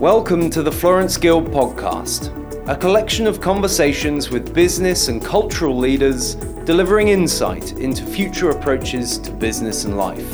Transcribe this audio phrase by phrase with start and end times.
[0.00, 2.32] Welcome to the Florence Guild podcast,
[2.66, 9.30] a collection of conversations with business and cultural leaders delivering insight into future approaches to
[9.30, 10.26] business and life.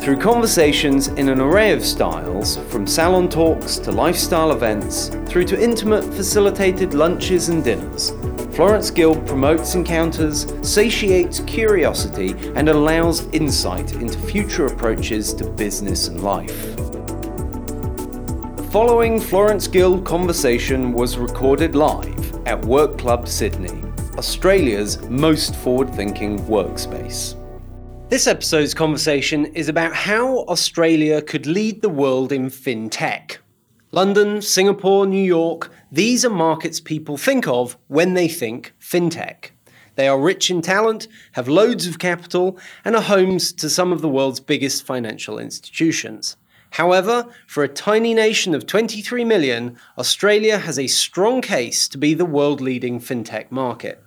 [0.00, 5.62] Through conversations in an array of styles, from salon talks to lifestyle events, through to
[5.62, 8.12] intimate facilitated lunches and dinners,
[8.56, 16.22] Florence Guild promotes encounters, satiates curiosity, and allows insight into future approaches to business and
[16.22, 16.79] life
[18.70, 23.82] following Florence Guild conversation was recorded live at Work Club Sydney,
[24.16, 27.34] Australia's most forward thinking workspace.
[28.10, 33.38] This episode's conversation is about how Australia could lead the world in fintech.
[33.90, 39.50] London, Singapore, New York, these are markets people think of when they think fintech.
[39.96, 44.00] They are rich in talent, have loads of capital, and are homes to some of
[44.00, 46.36] the world's biggest financial institutions.
[46.70, 52.14] However, for a tiny nation of 23 million, Australia has a strong case to be
[52.14, 54.02] the world leading fintech market.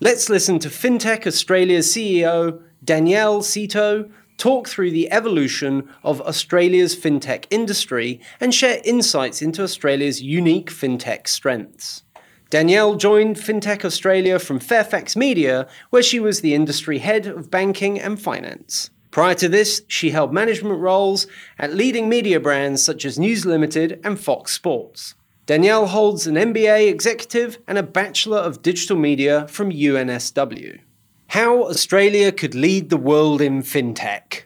[0.00, 7.44] Let's listen to FinTech Australia's CEO, Danielle Szetho, talk through the evolution of Australia's fintech
[7.50, 12.02] industry and share insights into Australia's unique fintech strengths.
[12.50, 18.00] Danielle joined FinTech Australia from Fairfax Media, where she was the industry head of banking
[18.00, 18.90] and finance.
[19.12, 21.26] Prior to this, she held management roles
[21.58, 25.14] at leading media brands such as News Limited and Fox Sports.
[25.44, 30.80] Danielle holds an MBA executive and a Bachelor of Digital Media from UNSW.
[31.28, 34.44] How Australia could lead the world in fintech.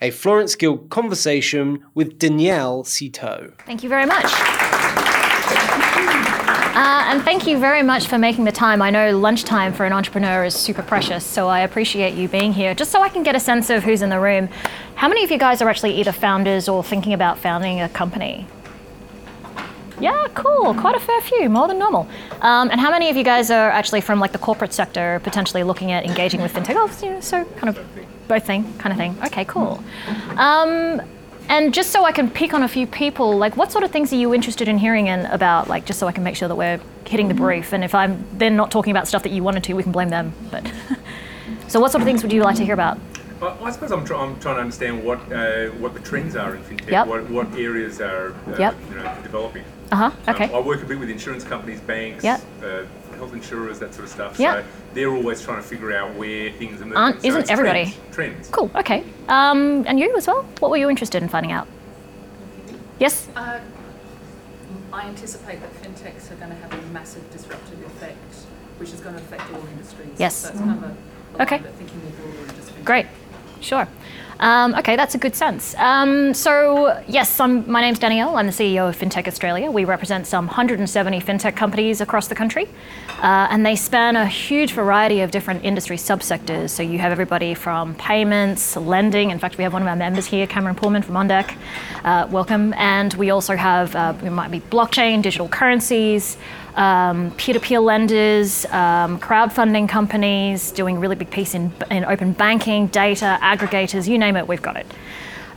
[0.00, 3.52] A Florence Guild conversation with Danielle Szetho.
[3.66, 4.69] Thank you very much.
[6.80, 8.80] Uh, and thank you very much for making the time.
[8.80, 12.74] I know lunchtime for an entrepreneur is super precious, so I appreciate you being here.
[12.74, 14.48] Just so I can get a sense of who's in the room,
[14.94, 18.46] how many of you guys are actually either founders or thinking about founding a company?
[20.00, 20.72] Yeah, cool.
[20.72, 22.08] Quite a fair few, more than normal.
[22.40, 25.64] Um, and how many of you guys are actually from like the corporate sector, potentially
[25.64, 26.76] looking at engaging with fintech?
[26.78, 27.78] Oh, so kind of
[28.26, 29.18] both thing, kind of thing.
[29.26, 29.84] Okay, cool.
[30.38, 31.02] Um,
[31.50, 34.12] and just so I can pick on a few people, like what sort of things
[34.12, 36.54] are you interested in hearing in about, like just so I can make sure that
[36.54, 37.72] we're hitting the brief.
[37.72, 40.10] And if I'm then not talking about stuff that you wanted to, we can blame
[40.10, 40.32] them.
[40.52, 40.70] But
[41.68, 42.98] so, what sort of things would you like to hear about?
[43.40, 46.54] Well, I suppose I'm, try- I'm trying to understand what uh, what the trends are
[46.54, 46.88] in fintech.
[46.90, 47.06] Yep.
[47.08, 48.76] What, what areas are uh, Yep.
[48.88, 49.64] you know developing.
[49.90, 50.04] Uh huh.
[50.28, 50.54] Um, Okay.
[50.54, 52.40] I work a bit with insurance companies, banks, Yep.
[52.62, 52.82] uh,
[53.20, 54.38] health insurers, that sort of stuff.
[54.40, 54.64] Yep.
[54.64, 56.96] So they're always trying to figure out where things are moving.
[56.96, 57.84] Aren't- So isn't it's everybody?
[57.84, 58.14] Trends.
[58.14, 58.48] trends.
[58.48, 58.70] Cool.
[58.74, 59.04] Okay.
[59.28, 60.42] Um, and you as well?
[60.58, 61.68] What were you interested in finding out?
[62.98, 63.28] Yes.
[63.36, 63.60] Uh,
[64.92, 68.34] I anticipate that fintechs are going to have a massive disruptive effect,
[68.78, 70.08] which is going to affect all industries.
[70.18, 70.34] Yes.
[70.36, 70.96] So it's kind of a,
[71.38, 71.58] a Okay.
[71.78, 72.84] thinking more broader than just fintech.
[72.84, 73.06] Great.
[73.60, 73.86] Sure.
[74.40, 75.74] Um, okay, that's a good sense.
[75.76, 78.36] Um, so, yes, I'm, my name's Danielle.
[78.36, 79.70] I'm the CEO of FinTech Australia.
[79.70, 82.66] We represent some 170 fintech companies across the country,
[83.22, 86.70] uh, and they span a huge variety of different industry subsectors.
[86.70, 89.28] So, you have everybody from payments, lending.
[89.28, 91.54] In fact, we have one of our members here, Cameron Pullman from OnDeck.
[92.02, 92.72] Uh, welcome.
[92.78, 96.38] And we also have, uh, it might be blockchain, digital currencies,
[96.80, 103.38] um, peer-to-peer lenders, um, crowdfunding companies, doing really big piece in, in open banking, data,
[103.42, 104.86] aggregators, you name it, we've got it.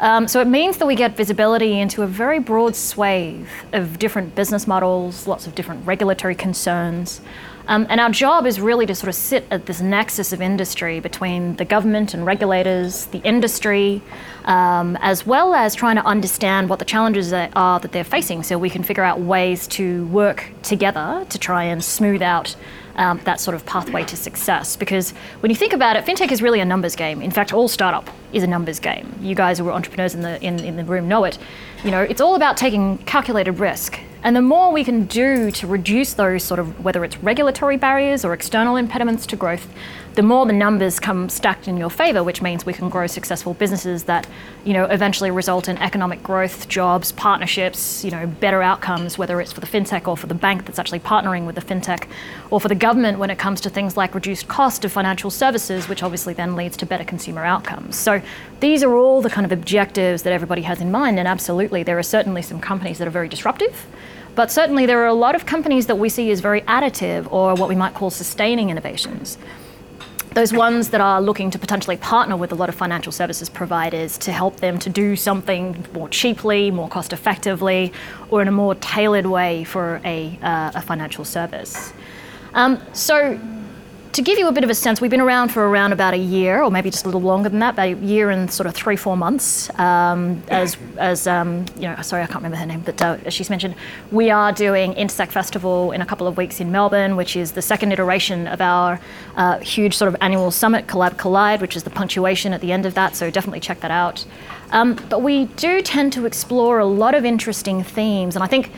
[0.01, 4.35] Um, so it means that we get visibility into a very broad swathe of different
[4.35, 7.22] business models, lots of different regulatory concerns.
[7.68, 11.00] Um, and our job is really to sort of sit at this nexus of industry
[11.00, 14.01] between the government and regulators, the industry,
[14.46, 18.57] um, as well as trying to understand what the challenges are that they're facing so
[18.57, 22.56] we can figure out ways to work together to try and smooth out
[22.96, 24.75] um, that sort of pathway to success.
[24.75, 27.22] Because when you think about it, fintech is really a numbers game.
[27.22, 29.16] In fact, all startup is a numbers game.
[29.22, 31.38] You guys who are entrepreneurs in the in, in the room know it.
[31.84, 34.00] You know, it's all about taking calculated risk.
[34.23, 38.23] And the more we can do to reduce those sort of whether it's regulatory barriers
[38.23, 39.67] or external impediments to growth,
[40.16, 43.53] the more the numbers come stacked in your favor, which means we can grow successful
[43.55, 44.28] businesses that,
[44.64, 49.52] you know, eventually result in economic growth, jobs, partnerships, you know, better outcomes, whether it's
[49.52, 52.08] for the fintech or for the bank that's actually partnering with the fintech,
[52.52, 55.90] or for the government when it comes to things like reduced cost of financial services,
[55.90, 57.96] which obviously then leads to better consumer outcomes.
[57.96, 58.22] So
[58.59, 61.97] these are all the kind of objectives that everybody has in mind, and absolutely, there
[61.97, 63.87] are certainly some companies that are very disruptive.
[64.35, 67.53] But certainly, there are a lot of companies that we see as very additive or
[67.56, 69.38] what we might call sustaining innovations
[70.34, 74.18] those ones that are looking to potentially partner with a lot of financial services providers
[74.18, 77.94] to help them to do something more cheaply, more cost effectively,
[78.30, 81.94] or in a more tailored way for a, uh, a financial service.
[82.56, 83.40] Um, so
[84.14, 86.18] to give you a bit of a sense, we've been around for around about a
[86.18, 88.76] year, or maybe just a little longer than that, about a year and sort of
[88.76, 89.72] three, four months.
[89.80, 93.34] Um, as, as um, you know, sorry, I can't remember her name, but uh, as
[93.34, 93.74] she's mentioned,
[94.12, 97.62] we are doing Intersekt Festival in a couple of weeks in Melbourne, which is the
[97.62, 99.00] second iteration of our
[99.36, 102.86] uh, huge sort of annual summit, Collab Collide, which is the punctuation at the end
[102.86, 103.16] of that.
[103.16, 104.26] So definitely check that out.
[104.72, 108.72] Um, but we do tend to explore a lot of interesting themes, and I think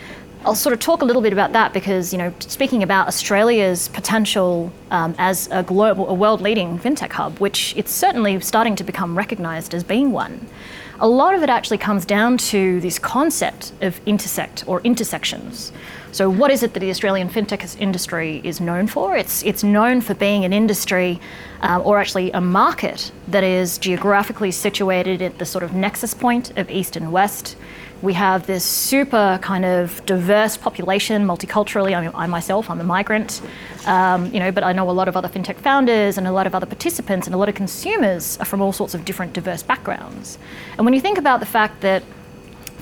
[0.46, 3.88] I'll sort of talk a little bit about that because, you know, speaking about Australia's
[3.88, 9.18] potential um, as a global, a world-leading fintech hub, which it's certainly starting to become
[9.18, 10.46] recognised as being one.
[11.00, 15.72] A lot of it actually comes down to this concept of intersect or intersections.
[16.12, 19.18] So, what is it that the Australian fintech industry is known for?
[19.18, 21.20] It's it's known for being an industry,
[21.64, 26.56] uh, or actually a market that is geographically situated at the sort of nexus point
[26.56, 27.58] of east and west
[28.02, 31.96] we have this super kind of diverse population, multiculturally.
[31.96, 33.42] I, mean, I myself, I'm a migrant,
[33.86, 36.46] um, you know, but I know a lot of other fintech founders and a lot
[36.48, 39.64] of other participants and a lot of consumers are from all sorts of different diverse
[39.64, 40.38] backgrounds.
[40.78, 42.04] And when you think about the fact that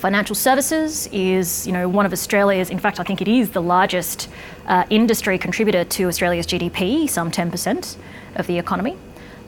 [0.04, 2.70] financial services is, you know, one of Australia's.
[2.70, 4.28] In fact, I think it is the largest
[4.68, 7.96] uh, industry contributor to Australia's GDP, some 10%
[8.36, 8.98] of the economy.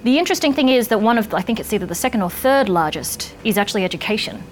[0.06, 2.70] The interesting thing is that one of, I think it's either the second or third
[2.70, 4.44] largest, is actually education.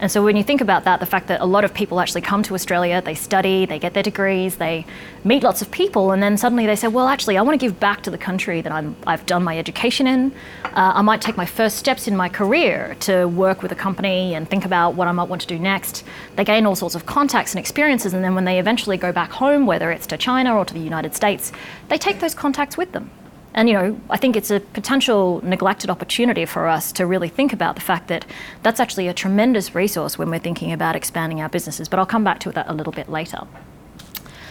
[0.00, 2.22] And so when you think about that, the fact that a lot of people actually
[2.22, 4.86] come to Australia, they study, they get their degrees, they
[5.24, 7.78] meet lots of people, and then suddenly they say, well, actually, I want to give
[7.78, 10.32] back to the country that I'm, I've done my education in.
[10.64, 14.34] Uh, I might take my first steps in my career to work with a company
[14.34, 16.02] and think about what I might want to do next.
[16.36, 19.30] They gain all sorts of contacts and experiences, and then when they eventually go back
[19.30, 21.52] home, whether it's to China or to the United States,
[21.88, 23.10] they take those contacts with them.
[23.54, 27.52] And you know, I think it's a potential neglected opportunity for us to really think
[27.52, 28.24] about the fact that
[28.62, 31.88] that's actually a tremendous resource when we're thinking about expanding our businesses.
[31.88, 33.46] But I'll come back to that a little bit later.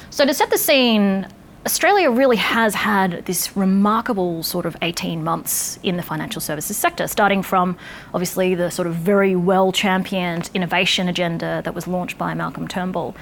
[0.09, 1.27] So to set the scene,
[1.65, 7.07] Australia really has had this remarkable sort of 18 months in the financial services sector,
[7.07, 7.77] starting from
[8.13, 13.15] obviously the sort of very well championed innovation agenda that was launched by Malcolm Turnbull.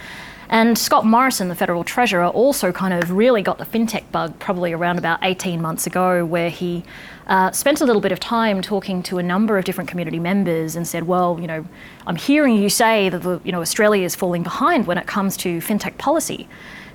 [0.50, 4.72] And Scott Morrison, the federal treasurer, also kind of really got the fintech bug probably
[4.72, 6.84] around about 18 months ago, where he
[7.28, 10.76] uh, spent a little bit of time talking to a number of different community members
[10.76, 11.66] and said, "Well, you know,
[12.06, 15.36] I'm hearing you say that the, you know Australia is falling behind when it comes
[15.38, 16.48] to fintech policy."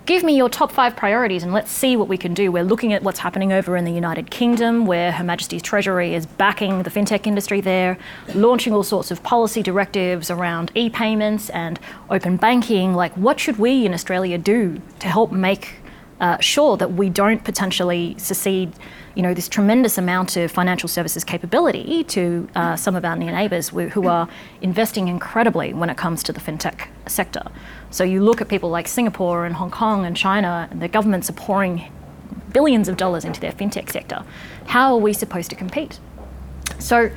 [0.07, 2.51] Give me your top five priorities and let's see what we can do.
[2.51, 6.27] We're looking at what's happening over in the United Kingdom, where Her Majesty's Treasury is
[6.27, 7.99] backing the fintech industry there,
[8.35, 11.79] launching all sorts of policy directives around e payments and
[12.11, 12.95] open banking.
[12.95, 15.77] Like, what should we in Australia do to help make
[16.21, 18.73] uh, sure that we don't potentially secede?
[19.15, 23.33] you know, this tremendous amount of financial services capability to uh, some of our near
[23.33, 24.29] neighbours who are
[24.61, 27.43] investing incredibly when it comes to the fintech sector.
[27.93, 31.29] So you look at people like Singapore and Hong Kong and China, and the governments
[31.29, 31.93] are pouring
[32.53, 34.25] billions of dollars into their fintech sector.
[34.67, 36.01] How are we supposed to compete?
[36.79, 37.11] So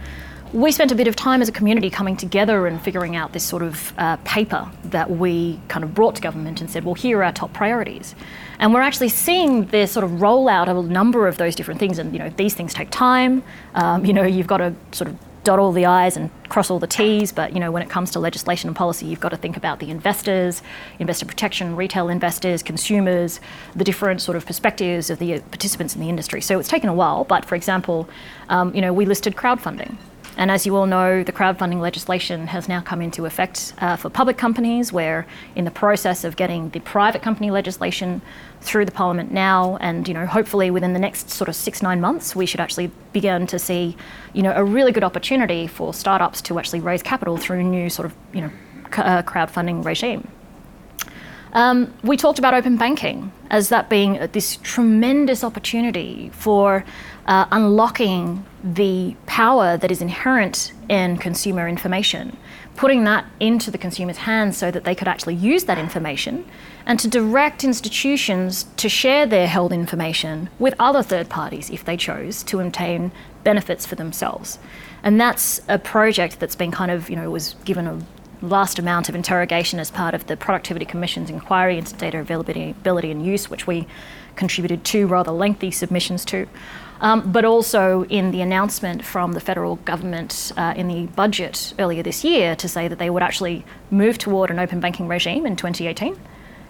[0.54, 3.44] we spent a bit of time as a community coming together and figuring out this
[3.44, 7.20] sort of uh, paper that we kind of brought to government and said, well, here
[7.20, 8.14] are our top priorities.
[8.60, 12.00] And we're actually seeing this sort of rollout of a number of those different things.
[12.00, 13.44] And, you know, these things take time.
[13.74, 16.80] Um, you know, you've got to sort of dot all the I's and cross all
[16.80, 19.38] the T's, but you know, when it comes to legislation and policy, you've got to
[19.38, 20.62] think about the investors,
[21.00, 23.40] investor protection, retail investors, consumers,
[23.76, 26.42] the different sort of perspectives of the participants in the industry.
[26.42, 28.10] So it's taken a while, but for example,
[28.50, 29.96] um, you know, we listed crowdfunding.
[30.38, 34.10] And as you all know, the crowdfunding legislation has now come into effect uh, for
[34.10, 34.92] public companies.
[34.92, 35.26] We're
[35.56, 38.22] in the process of getting the private company legislation
[38.62, 42.02] through the parliament now, and you know, hopefully within the next sort of six nine
[42.02, 43.96] months, we should actually begin to see,
[44.34, 48.06] you know, a really good opportunity for startups to actually raise capital through new sort
[48.08, 48.52] of you know
[48.98, 50.28] uh, crowdfunding regime.
[51.54, 56.84] Um, we talked about open banking as that being this tremendous opportunity for
[57.28, 62.36] uh, unlocking the power that is inherent in consumer information,
[62.76, 66.44] putting that into the consumer's hands so that they could actually use that information,
[66.88, 71.96] and to direct institutions to share their held information with other third parties if they
[71.96, 73.12] chose to obtain
[73.44, 74.58] benefits for themselves.
[75.04, 78.00] And that's a project that's been kind of, you know, was given a
[78.42, 83.24] last amount of interrogation as part of the Productivity Commission's inquiry into data availability and
[83.24, 83.88] use, which we
[84.36, 86.48] contributed two rather lengthy submissions to.
[87.02, 92.02] Um, but also in the announcement from the federal government uh, in the budget earlier
[92.02, 95.56] this year to say that they would actually move toward an open banking regime in
[95.56, 96.18] 2018.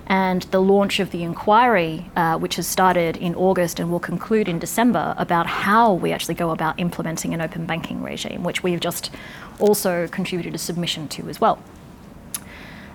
[0.07, 4.47] And the launch of the inquiry, uh, which has started in August and will conclude
[4.47, 8.79] in December, about how we actually go about implementing an open banking regime, which we've
[8.79, 9.09] just
[9.59, 11.59] also contributed a submission to as well.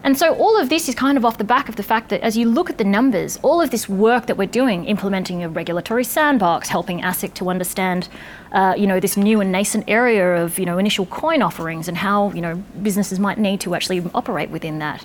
[0.03, 2.23] And so all of this is kind of off the back of the fact that
[2.23, 5.49] as you look at the numbers, all of this work that we're doing, implementing a
[5.49, 8.09] regulatory sandbox, helping ASIC to understand,
[8.53, 11.99] uh, you know, this new and nascent area of, you know, initial coin offerings and
[11.99, 15.05] how, you know, businesses might need to actually operate within that.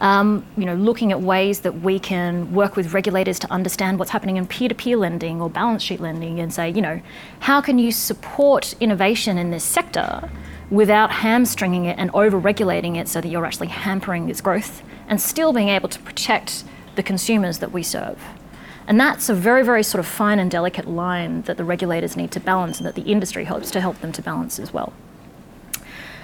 [0.00, 4.10] Um, you know, looking at ways that we can work with regulators to understand what's
[4.10, 7.00] happening in peer-to-peer lending or balance sheet lending and say, you know,
[7.40, 10.28] how can you support innovation in this sector
[10.74, 15.52] without hamstringing it and over-regulating it so that you're actually hampering its growth and still
[15.52, 16.64] being able to protect
[16.96, 18.20] the consumers that we serve.
[18.86, 22.30] And that's a very, very sort of fine and delicate line that the regulators need
[22.32, 24.92] to balance and that the industry hopes to help them to balance as well.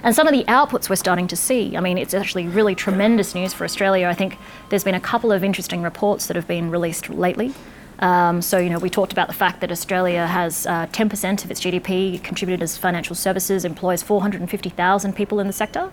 [0.02, 3.34] And some of the outputs we're starting to see, I mean, it's actually really tremendous
[3.34, 4.08] news for Australia.
[4.08, 4.36] I think
[4.68, 7.54] there's been a couple of interesting reports that have been released lately.
[8.00, 11.50] Um, so, you know, we talked about the fact that Australia has uh, 10% of
[11.50, 15.90] its GDP contributed as financial services, employs 450,000 people in the sector.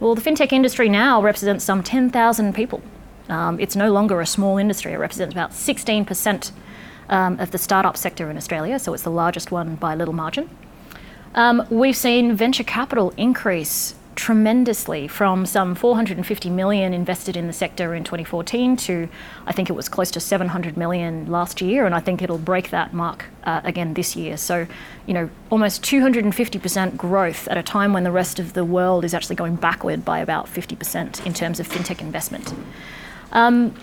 [0.00, 2.82] Well, the fintech industry now represents some 10,000 people.
[3.28, 6.50] Um, it's no longer a small industry, it represents about 16%
[7.10, 10.14] um, of the startup sector in Australia, so it's the largest one by a little
[10.14, 10.48] margin.
[11.34, 17.94] Um, we've seen venture capital increase tremendously from some 450 million invested in the sector
[17.94, 19.08] in 2014 to
[19.46, 22.68] I think it was close to 700 million last year, and I think it'll break
[22.68, 24.36] that mark uh, again this year.
[24.36, 24.66] So,
[25.06, 29.14] you know, almost 250% growth at a time when the rest of the world is
[29.14, 32.52] actually going backward by about 50% in terms of fintech investment.
[33.32, 33.74] Um,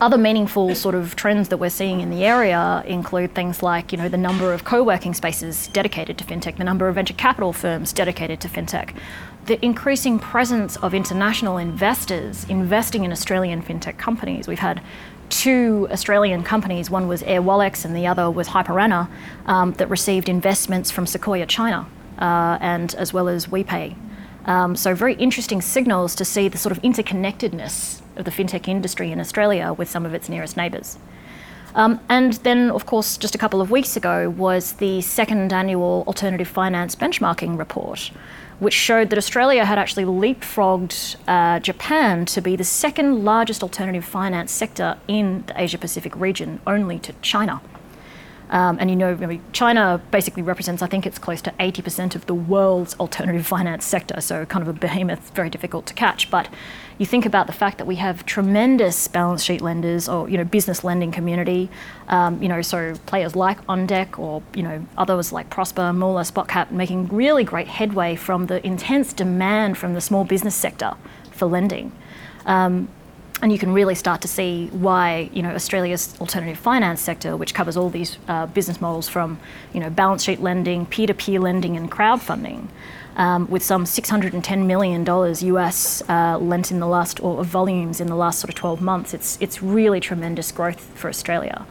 [0.00, 3.98] other meaningful sort of trends that we're seeing in the area include things like, you
[3.98, 7.92] know, the number of co-working spaces dedicated to fintech, the number of venture capital firms
[7.92, 8.94] dedicated to fintech,
[9.46, 14.48] the increasing presence of international investors investing in Australian fintech companies.
[14.48, 14.80] We've had
[15.28, 19.08] two Australian companies, one was Airwallex and the other was Hyperanna,
[19.46, 21.86] um, that received investments from Sequoia China
[22.18, 23.96] uh, and as well as WePay.
[24.46, 29.10] Um, so very interesting signals to see the sort of interconnectedness of the fintech industry
[29.10, 30.98] in Australia with some of its nearest neighbours.
[31.74, 36.04] Um, and then, of course, just a couple of weeks ago was the second annual
[36.06, 38.12] Alternative Finance Benchmarking Report,
[38.58, 44.04] which showed that Australia had actually leapfrogged uh, Japan to be the second largest alternative
[44.04, 47.60] finance sector in the Asia Pacific region, only to China.
[48.50, 52.34] Um, and you know, China basically represents, I think it's close to 80% of the
[52.34, 56.30] world's alternative finance sector, so kind of a behemoth, very difficult to catch.
[56.30, 56.48] But
[56.98, 60.44] you think about the fact that we have tremendous balance sheet lenders or, you know,
[60.44, 61.68] business lending community,
[62.08, 66.70] um, you know, so players like OnDeck or, you know, others like Prosper, Moula, SpotCap
[66.70, 70.94] making really great headway from the intense demand from the small business sector
[71.32, 71.90] for lending.
[72.46, 72.88] Um,
[73.44, 77.52] and you can really start to see why you know Australia's alternative finance sector, which
[77.52, 79.38] covers all these uh, business models from
[79.74, 82.68] you know balance sheet lending, peer-to-peer lending, and crowdfunding,
[83.16, 88.06] um, with some 610 million dollars US uh, lent in the last or volumes in
[88.06, 89.12] the last sort of 12 months.
[89.12, 91.66] It's it's really tremendous growth for Australia.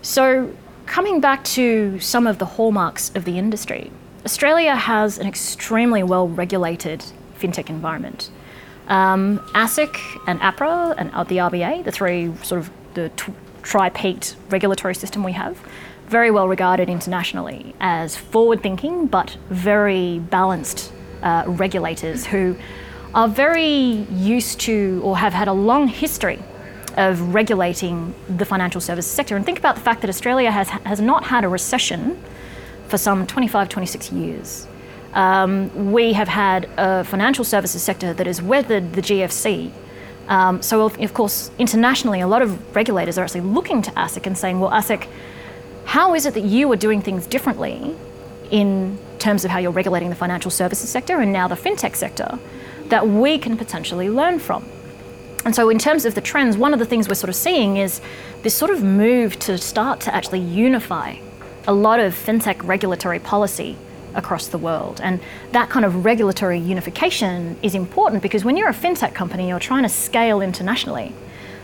[0.00, 0.54] So
[0.86, 3.92] coming back to some of the hallmarks of the industry,
[4.24, 7.04] Australia has an extremely well regulated
[7.38, 8.30] fintech environment.
[8.88, 14.36] Um, ASIC and APRA and uh, the RBA, the three sort of the t- tri-peaked
[14.48, 15.58] regulatory system we have,
[16.06, 22.56] very well regarded internationally as forward-thinking but very balanced uh, regulators who
[23.14, 26.38] are very used to or have had a long history
[26.96, 29.36] of regulating the financial services sector.
[29.36, 32.22] And think about the fact that Australia has, has not had a recession
[32.88, 34.66] for some 25, 26 years.
[35.16, 39.72] Um, we have had a financial services sector that has weathered the GFC.
[40.28, 44.26] Um, so, of, of, course, internationally, a lot of regulators are actually looking to ASIC
[44.26, 45.08] and saying, well, ASIC,
[45.86, 47.96] how is it that you are doing things differently
[48.50, 52.38] in terms of how you're regulating the financial services sector and now the fintech sector
[52.88, 54.68] that we can potentially learn from?
[55.46, 57.78] And so, in terms of the trends, one of the things we're sort of seeing
[57.78, 58.02] is
[58.42, 61.16] this sort of move to start to actually unify
[61.66, 63.78] a lot of fintech regulatory policy
[64.16, 65.00] across the world.
[65.02, 65.20] And
[65.52, 69.84] that kind of regulatory unification is important because when you're a fintech company, you're trying
[69.84, 71.12] to scale internationally.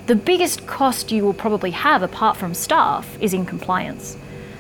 [0.07, 4.17] The biggest cost you will probably have, apart from staff, is in compliance.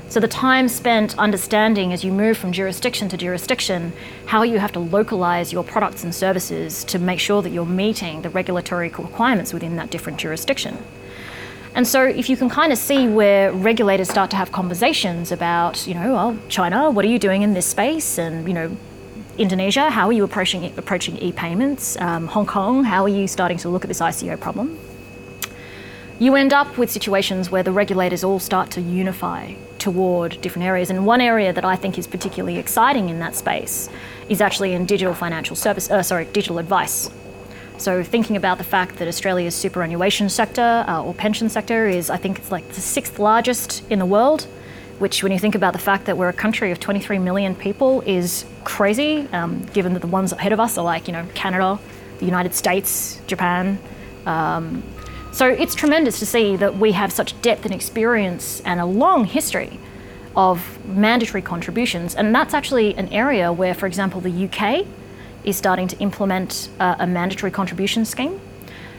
[0.08, 3.92] So, the time spent understanding as you move from jurisdiction to jurisdiction
[4.26, 8.20] how you have to localize your products and services to make sure that you're meeting
[8.20, 10.76] the regulatory requirements within that different jurisdiction.
[11.74, 15.86] And so if you can kind of see where regulators start to have conversations about,
[15.86, 18.18] you know, well, China, what are you doing in this space?
[18.18, 18.76] And, you know,
[19.38, 21.98] Indonesia, how are you approaching approaching e-payments?
[21.98, 24.78] Um, Hong Kong, how are you starting to look at this ICO problem?
[26.18, 30.90] You end up with situations where the regulators all start to unify toward different areas.
[30.90, 33.88] And one area that I think is particularly exciting in that space
[34.28, 37.10] is actually in digital financial service, uh, sorry, digital advice.
[37.78, 42.16] So thinking about the fact that Australia's superannuation sector uh, or pension sector is, I
[42.16, 44.46] think it's like the sixth largest in the world,
[44.98, 48.02] which when you think about the fact that we're a country of 23 million people
[48.02, 51.78] is crazy, um, given that the ones ahead of us are like, you know, Canada,
[52.18, 53.78] the United States, Japan.
[54.26, 54.84] Um,
[55.32, 59.24] so it's tremendous to see that we have such depth and experience and a long
[59.24, 59.80] history
[60.36, 62.14] of mandatory contributions.
[62.14, 64.86] And that's actually an area where, for example, the UK
[65.44, 68.40] is starting to implement uh, a mandatory contribution scheme.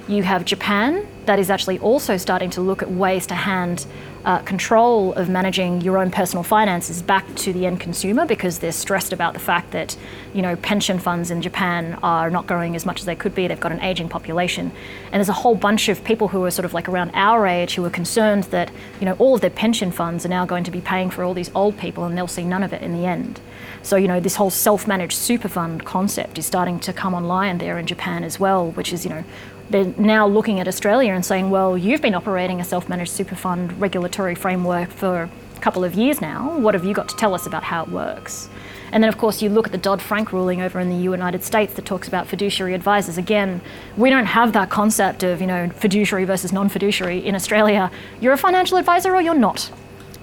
[0.07, 3.85] You have Japan that is actually also starting to look at ways to hand
[4.25, 8.71] uh, control of managing your own personal finances back to the end consumer because they're
[8.71, 9.97] stressed about the fact that
[10.33, 13.47] you know pension funds in Japan are not growing as much as they could be.
[13.47, 14.71] They've got an aging population,
[15.05, 17.75] and there's a whole bunch of people who are sort of like around our age
[17.75, 20.71] who are concerned that you know all of their pension funds are now going to
[20.71, 23.05] be paying for all these old people, and they'll see none of it in the
[23.05, 23.39] end.
[23.83, 27.77] So you know this whole self-managed super fund concept is starting to come online there
[27.77, 29.23] in Japan as well, which is you know
[29.69, 33.35] they're now looking at Australia and saying, well, you've been operating a self managed super
[33.35, 36.57] fund regulatory framework for a couple of years now.
[36.59, 38.49] What have you got to tell us about how it works?
[38.93, 41.43] And then, of course, you look at the Dodd Frank ruling over in the United
[41.43, 43.17] States that talks about fiduciary advisors.
[43.17, 43.59] Again,
[43.97, 47.89] we don't have that concept of, you know, fiduciary versus non fiduciary in Australia.
[48.21, 49.71] You're a financial advisor or you're not.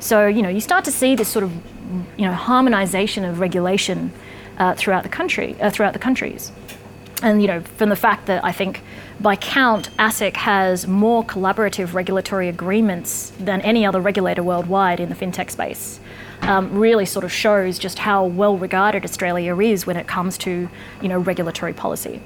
[0.01, 1.53] So, you know, you start to see this sort of,
[2.17, 4.13] you know, harmonization of regulation
[4.59, 6.53] uh, throughout the country, uh, throughout the countries.
[7.23, 8.81] And, you know, from the fact that I think
[9.21, 15.15] by count, ASIC has more collaborative regulatory agreements than any other regulator worldwide in the
[15.15, 16.01] fintech space.
[16.41, 20.71] Um, really sort of shows just how well regarded Australia is when it comes to
[21.03, 22.23] you know regulatory policy.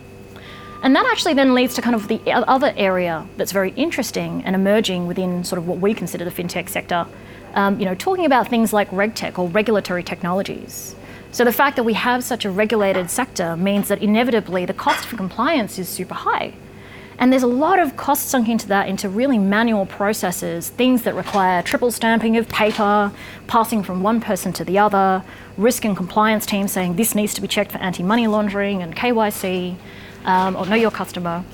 [0.85, 4.55] And that actually then leads to kind of the other area that's very interesting and
[4.55, 7.07] emerging within sort of what we consider the fintech sector.
[7.55, 10.95] Um, you know, talking about things like regtech or regulatory technologies.
[11.31, 15.07] So the fact that we have such a regulated sector means that inevitably the cost
[15.07, 16.55] for compliance is super high.
[17.19, 21.15] And there's a lot of cost sunk into that, into really manual processes, things that
[21.15, 23.13] require triple stamping of paper,
[23.47, 25.25] passing from one person to the other,
[25.57, 28.97] risk and compliance teams saying this needs to be checked for anti money laundering and
[28.97, 29.77] KYC,
[30.25, 31.45] um, or know your customer.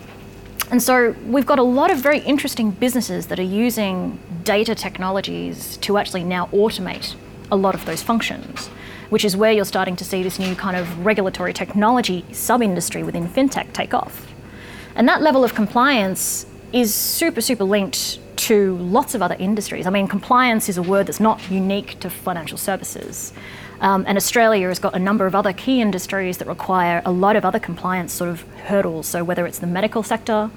[0.70, 5.76] And so we've got a lot of very interesting businesses that are using data technologies
[5.78, 7.16] to actually now automate
[7.50, 8.68] a lot of those functions,
[9.09, 13.02] which is where you're starting to see this new kind of regulatory technology sub industry
[13.02, 14.28] within fintech take off.
[14.94, 19.87] And that level of compliance is super, super linked to lots of other industries.
[19.88, 23.33] I mean, compliance is a word that's not unique to financial services.
[23.80, 27.34] Um, and Australia has got a number of other key industries that require a lot
[27.36, 29.06] of other compliance sort of hurdles.
[29.06, 30.50] So whether it's the medical sector,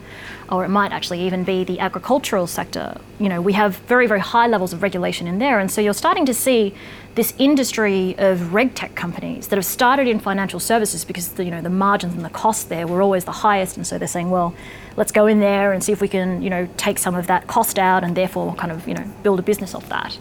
[0.50, 4.20] or it might actually even be the agricultural sector, you know, we have very, very
[4.20, 5.60] high levels of regulation in there.
[5.60, 6.76] And so you're starting to see
[7.16, 11.62] this industry of regtech companies that have started in financial services because the, you know
[11.62, 14.54] the margins and the costs there were always the highest, and so they're saying, well,
[14.98, 17.48] let's go in there and see if we can you know take some of that
[17.48, 20.18] cost out and therefore kind of you know build a business off that.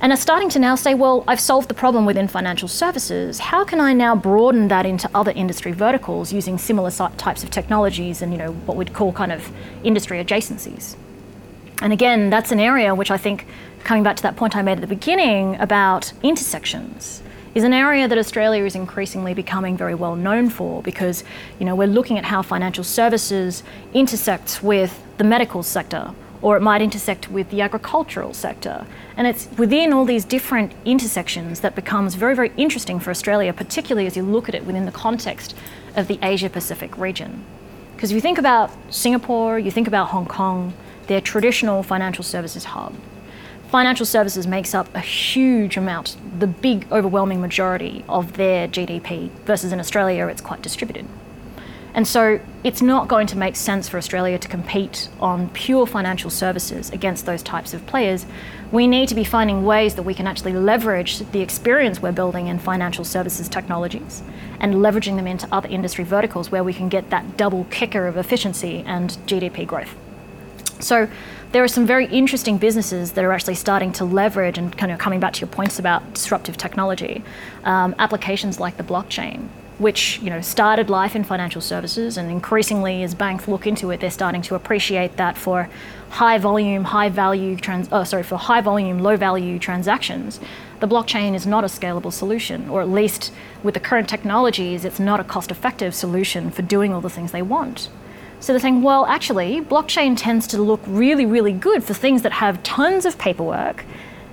[0.00, 3.38] And are starting to now say, well, I've solved the problem within financial services.
[3.38, 8.20] How can I now broaden that into other industry verticals using similar types of technologies
[8.20, 9.50] and you know what we'd call kind of
[9.82, 10.96] industry adjacencies?
[11.80, 13.46] And again, that's an area which I think
[13.84, 17.22] coming back to that point I made at the beginning about intersections,
[17.54, 21.24] is an area that Australia is increasingly becoming very well known for because
[21.58, 23.62] you know we're looking at how financial services
[23.94, 26.12] intersects with the medical sector
[26.46, 28.86] or it might intersect with the agricultural sector.
[29.16, 34.06] And it's within all these different intersections that becomes very very interesting for Australia particularly
[34.06, 35.56] as you look at it within the context
[35.96, 37.44] of the Asia Pacific region.
[37.96, 40.72] Because if you think about Singapore you think about Hong Kong
[41.08, 42.94] they're traditional financial services hub.
[43.72, 49.72] Financial services makes up a huge amount, the big overwhelming majority of their GDP, versus
[49.72, 51.06] in Australia, it's quite distributed.
[51.96, 56.28] And so it's not going to make sense for Australia to compete on pure financial
[56.28, 58.26] services against those types of players.
[58.70, 62.48] We need to be finding ways that we can actually leverage the experience we're building
[62.48, 64.22] in financial services technologies
[64.60, 68.18] and leveraging them into other industry verticals where we can get that double kicker of
[68.18, 69.94] efficiency and GDP growth.
[70.80, 71.08] So
[71.52, 74.98] there are some very interesting businesses that are actually starting to leverage and kind of
[74.98, 77.24] coming back to your points about disruptive technology,
[77.64, 83.02] um, applications like the blockchain, which you know started life in financial services, and increasingly
[83.02, 85.68] as banks look into it, they're starting to appreciate that for
[86.10, 90.40] high volume, high value trans- oh, sorry, for high volume, low value transactions,
[90.80, 95.00] the blockchain is not a scalable solution, or at least with the current technologies, it's
[95.00, 97.88] not a cost effective solution for doing all the things they want.
[98.40, 102.32] So they're saying, well, actually, blockchain tends to look really, really good for things that
[102.32, 103.84] have tons of paperwork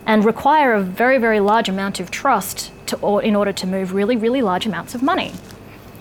[0.05, 3.93] and require a very, very large amount of trust to, or in order to move
[3.93, 5.31] really, really large amounts of money.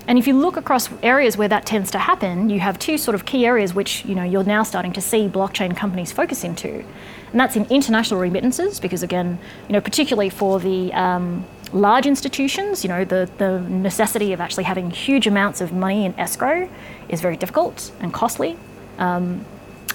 [0.09, 3.15] And if you look across areas where that tends to happen, you have two sort
[3.15, 6.85] of key areas which you know you're now starting to see blockchain companies focus into,
[7.31, 9.39] and that's in international remittances because again,
[9.69, 14.65] you know particularly for the um, large institutions, you know the the necessity of actually
[14.65, 16.69] having huge amounts of money in escrow
[17.09, 18.59] is very difficult and costly.
[18.99, 19.45] Um,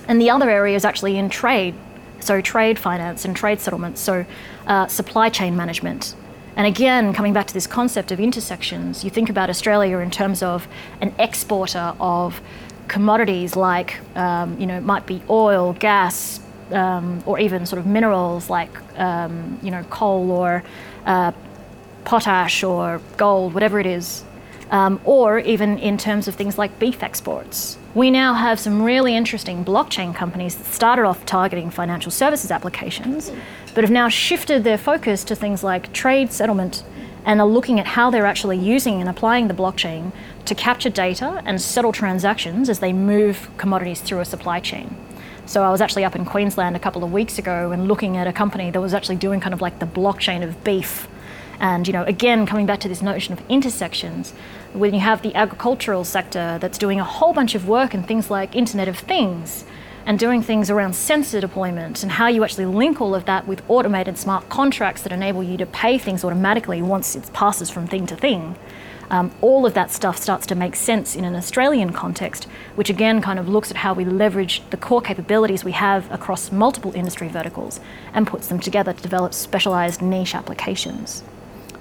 [0.08, 1.76] and the other area is actually in trade,
[2.20, 4.26] so trade finance and trade settlements, so
[4.68, 6.16] uh, supply chain management.
[6.56, 10.42] And again, coming back to this concept of intersections, you think about Australia in terms
[10.42, 10.68] of
[11.02, 12.42] an exporter of
[12.88, 16.40] commodities like, um, you know, it might be oil, gas,
[16.72, 20.64] um, or even sort of minerals like, um, you know, coal or
[21.06, 21.32] uh,
[22.06, 24.24] potash or gold, whatever it is,
[24.72, 27.78] um, or even in terms of things like beef exports.
[27.98, 33.32] We now have some really interesting blockchain companies that started off targeting financial services applications,
[33.74, 36.84] but have now shifted their focus to things like trade settlement
[37.26, 40.12] and are looking at how they're actually using and applying the blockchain
[40.46, 44.96] to capture data and settle transactions as they move commodities through a supply chain.
[45.48, 48.28] So I was actually up in Queensland a couple of weeks ago and looking at
[48.28, 51.08] a company that was actually doing kind of like the blockchain of beef.
[51.60, 54.34] And you know, again, coming back to this notion of intersections,
[54.74, 58.30] when you have the agricultural sector that's doing a whole bunch of work in things
[58.30, 59.66] like Internet of Things
[60.06, 63.62] and doing things around sensor deployment and how you actually link all of that with
[63.68, 68.06] automated smart contracts that enable you to pay things automatically once it passes from thing
[68.08, 68.56] to thing.
[69.10, 73.22] Um, all of that stuff starts to make sense in an Australian context, which again
[73.22, 77.28] kind of looks at how we leverage the core capabilities we have across multiple industry
[77.28, 77.80] verticals
[78.14, 81.24] and puts them together to develop specialized niche applications.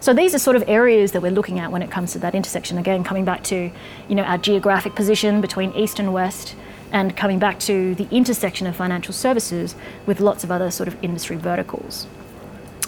[0.07, 2.33] So these are sort of areas that we're looking at when it comes to that
[2.33, 2.79] intersection.
[2.79, 3.73] Again, coming back to
[4.07, 6.55] you know our geographic position between east and west,
[6.93, 9.75] and coming back to the intersection of financial services
[10.07, 12.07] with lots of other sort of industry verticals.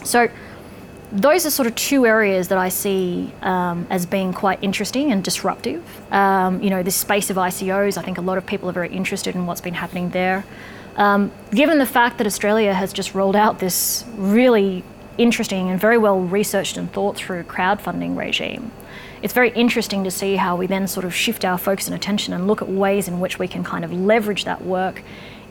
[0.05, 0.29] So
[1.11, 5.25] those are sort of two areas that I see um, as being quite interesting and
[5.25, 5.83] disruptive.
[6.13, 8.95] Um, you know, this space of ICOs, I think a lot of people are very
[8.95, 10.45] interested in what's been happening there.
[10.95, 14.85] Um, given the fact that Australia has just rolled out this really
[15.19, 18.71] interesting and very well researched and thought through crowdfunding regime.
[19.21, 22.33] It's very interesting to see how we then sort of shift our focus and attention
[22.33, 25.03] and look at ways in which we can kind of leverage that work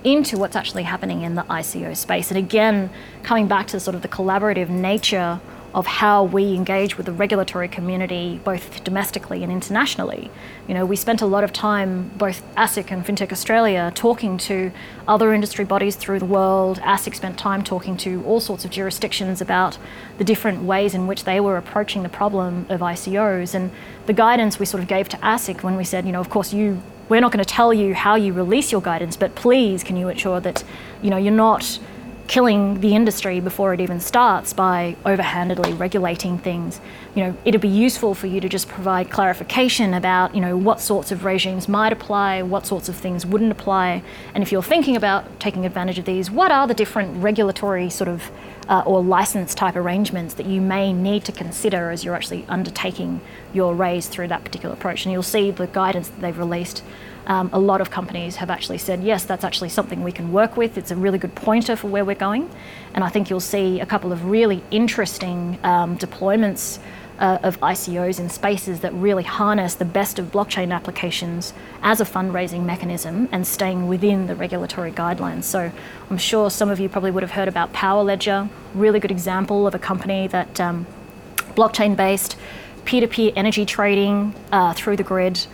[0.04, 2.32] into what's actually happening in the ICO space.
[2.32, 2.90] And again,
[3.24, 5.42] coming back to sort of the collaborative nature
[5.78, 10.32] of how we engage with the regulatory community, both domestically and internationally.
[10.68, 14.72] You know, we spent a lot of time, both ASIC and FinTech Australia, talking to
[15.08, 16.80] other industry bodies through the world.
[16.80, 19.78] ASIC spent time talking to all sorts of jurisdictions about
[20.18, 23.54] the different ways in which they were approaching the problem of ICOs.
[23.54, 23.70] And
[24.08, 26.52] the guidance we sort of gave to ASIC when we said, you know, of course,
[26.54, 29.96] you we're not going to tell you how you release your guidance, but please can
[29.96, 30.64] you ensure that,
[31.02, 31.80] you know, you're not
[32.28, 36.82] killing the industry before it even starts by overhandedly regulating things.
[37.16, 40.82] You know, it'd be useful for you to just provide clarification about, you know, what
[40.82, 44.96] sorts of regimes might apply, what sorts of things wouldn't apply, and if you're thinking
[44.96, 48.30] about taking advantage of these, what are the different regulatory sort of
[48.70, 53.22] uh, or license type arrangements that you may need to consider as you're actually undertaking
[53.54, 55.06] your raise through that particular approach.
[55.06, 56.84] And you'll see the guidance that they've released
[57.28, 60.58] um, a lot of companies have actually said, yes, that's actually something we can work
[60.58, 60.78] with.
[60.78, 62.50] It's a really good pointer for where we're going.
[62.94, 66.80] And I think you'll see a couple of really interesting um, deployments
[67.20, 72.06] uh, of ICOs in spaces that really harness the best of blockchain applications as a
[72.06, 75.44] fundraising mechanism and staying within the regulatory guidelines.
[75.44, 75.72] So
[76.10, 79.68] I'm sure some of you probably would have heard about Power Ledger, really good example
[79.68, 80.86] of a company that um,
[81.56, 82.38] blockchain based
[82.86, 85.46] peer to peer energy trading uh, through the grid.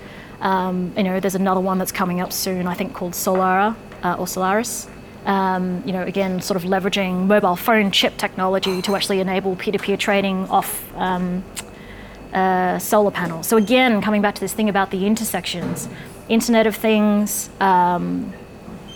[0.43, 4.17] Um, you know, there's another one that's coming up soon, I think, called Solara uh,
[4.19, 4.89] or Solaris.
[5.25, 9.95] Um, you know, again, sort of leveraging mobile phone chip technology to actually enable peer-to-peer
[9.95, 11.45] trading off um,
[12.33, 13.47] uh, solar panels.
[13.47, 15.87] So again, coming back to this thing about the intersections,
[16.27, 18.33] Internet of Things, um,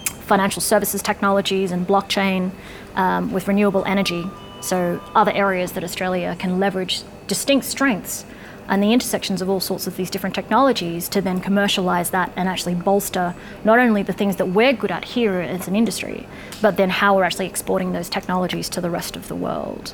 [0.04, 2.52] financial services technologies, and blockchain
[2.96, 4.26] um, with renewable energy.
[4.60, 8.26] So other areas that Australia can leverage distinct strengths
[8.70, 12.50] and the intersections of all sorts of these different technologies to then commercialize that and
[12.50, 16.28] actually bolster not only the things that we're good at here as an industry,
[16.62, 19.94] but then how we're actually exporting those technologies to the rest of the world.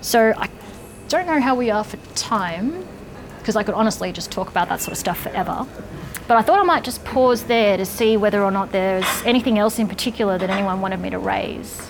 [0.00, 0.48] So I
[1.08, 2.86] don't know how we are for time,
[3.38, 5.66] because I could honestly just talk about that sort of stuff forever.
[6.26, 9.58] But I thought I might just pause there to see whether or not there's anything
[9.58, 11.80] else in particular that anyone wanted me to raise.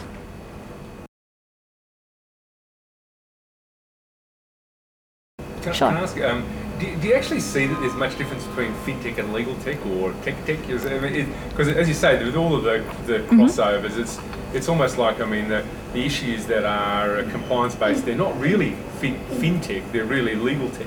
[5.66, 5.88] Can, Sure.
[5.88, 6.44] can I ask, um,
[6.78, 10.12] do, do you actually see that there's much difference between fintech and legal tech or
[10.24, 10.60] tech tech?
[10.66, 13.40] Because I mean, as you say, with all of the, the Mm-hmm.
[13.40, 14.18] crossovers, it's
[14.54, 18.38] it's almost like I mean the, the issues that are uh, compliance based, they're not
[18.40, 20.86] really fin- fintech, they're really legal tech.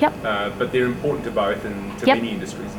[0.00, 0.12] Yep.
[0.24, 2.16] Uh, but they're important to both and to Yep.
[2.18, 2.70] many industries.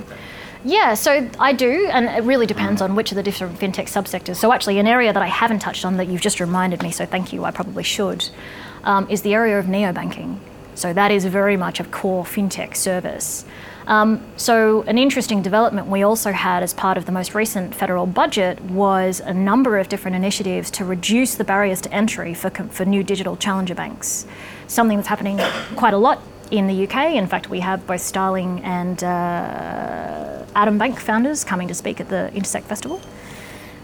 [0.64, 4.36] Yeah, so I do, and it really depends on which of the different fintech subsectors.
[4.36, 7.04] So, actually, an area that I haven't touched on that you've just reminded me, so
[7.04, 8.30] thank you, I probably should,
[8.84, 10.38] um, is the area of neobanking.
[10.76, 13.46] So, that is very much a core fintech service.
[13.88, 18.06] Um, so, an interesting development we also had as part of the most recent federal
[18.06, 22.86] budget was a number of different initiatives to reduce the barriers to entry for, for
[22.86, 24.26] new digital challenger banks.
[24.68, 25.40] Something that's happening
[25.76, 27.16] quite a lot in the UK.
[27.16, 32.10] In fact, we have both Starling and uh, Atom Bank founders coming to speak at
[32.10, 33.02] the Intersekt Festival.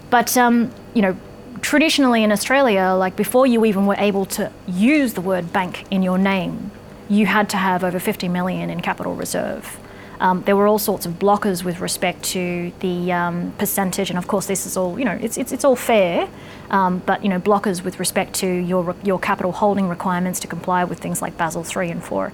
[0.10, 1.18] But um, you know,
[1.62, 6.04] traditionally in Australia, like before you even were able to use the word bank in
[6.04, 6.72] your name,
[7.10, 9.80] you had to have over 50 million in capital reserve.
[10.20, 14.28] Um, there were all sorts of blockers with respect to the um, percentage, and of
[14.28, 15.18] course, this is all you know.
[15.22, 16.28] It's it's, it's all fair,
[16.72, 20.84] um, but you know, blockers with respect to your your capital holding requirements to comply
[20.86, 22.34] with things like Basel three and four.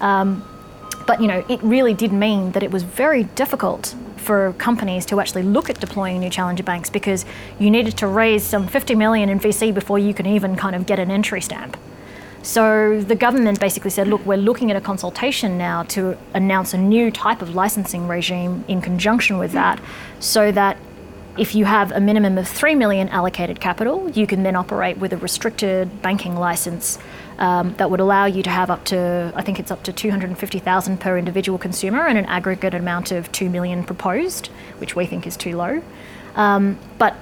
[0.00, 0.46] Um,
[1.06, 5.20] but you know, it really did mean that it was very difficult for companies to
[5.20, 7.24] actually look at deploying new challenger banks because
[7.58, 10.86] you needed to raise some 50 million in VC before you can even kind of
[10.86, 11.76] get an entry stamp.
[12.42, 16.78] So the government basically said, look, we're looking at a consultation now to announce a
[16.78, 19.80] new type of licensing regime in conjunction with that,
[20.18, 20.76] so that
[21.38, 25.12] if you have a minimum of 3 million allocated capital, you can then operate with
[25.12, 26.98] a restricted banking license
[27.38, 31.00] um, that would allow you to have up to, I think it's up to 250,000
[31.00, 35.36] per individual consumer and an aggregate amount of 2 million proposed, which we think is
[35.36, 35.82] too low.
[36.34, 37.16] Um, but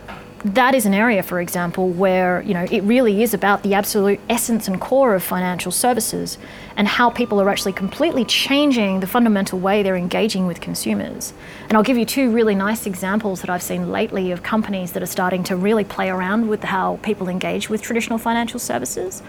[0.45, 4.19] that is an area, for example, where you know it really is about the absolute
[4.29, 6.39] essence and core of financial services
[6.77, 11.35] and how people are actually completely changing the fundamental way they're engaging with consumers.
[11.69, 15.03] And I'll give you two really nice examples that I've seen lately of companies that
[15.03, 19.23] are starting to really play around with how people engage with traditional financial services.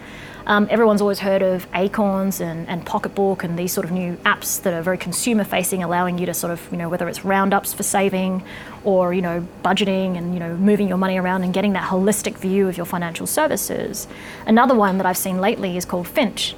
[0.51, 4.61] Um, everyone's always heard of Acorns and, and Pocketbook and these sort of new apps
[4.63, 7.71] that are very consumer facing, allowing you to sort of, you know, whether it's roundups
[7.73, 8.43] for saving
[8.83, 12.37] or, you know, budgeting and, you know, moving your money around and getting that holistic
[12.37, 14.09] view of your financial services.
[14.45, 16.51] Another one that I've seen lately is called Finch,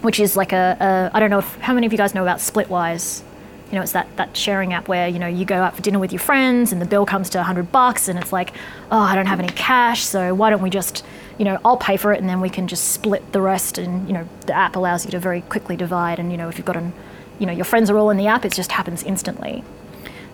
[0.00, 2.22] which is like a, a I don't know if, how many of you guys know
[2.22, 3.22] about Splitwise?
[3.70, 5.98] You know, it's that, that sharing app where, you know, you go out for dinner
[5.98, 8.52] with your friends and the bill comes to 100 bucks and it's like,
[8.90, 11.04] oh, I don't have any cash, so why don't we just,
[11.38, 14.06] you know, I'll pay for it and then we can just split the rest and,
[14.08, 16.66] you know, the app allows you to very quickly divide and, you know, if you've
[16.66, 16.92] got an,
[17.38, 19.62] you know, your friends are all in the app, it just happens instantly.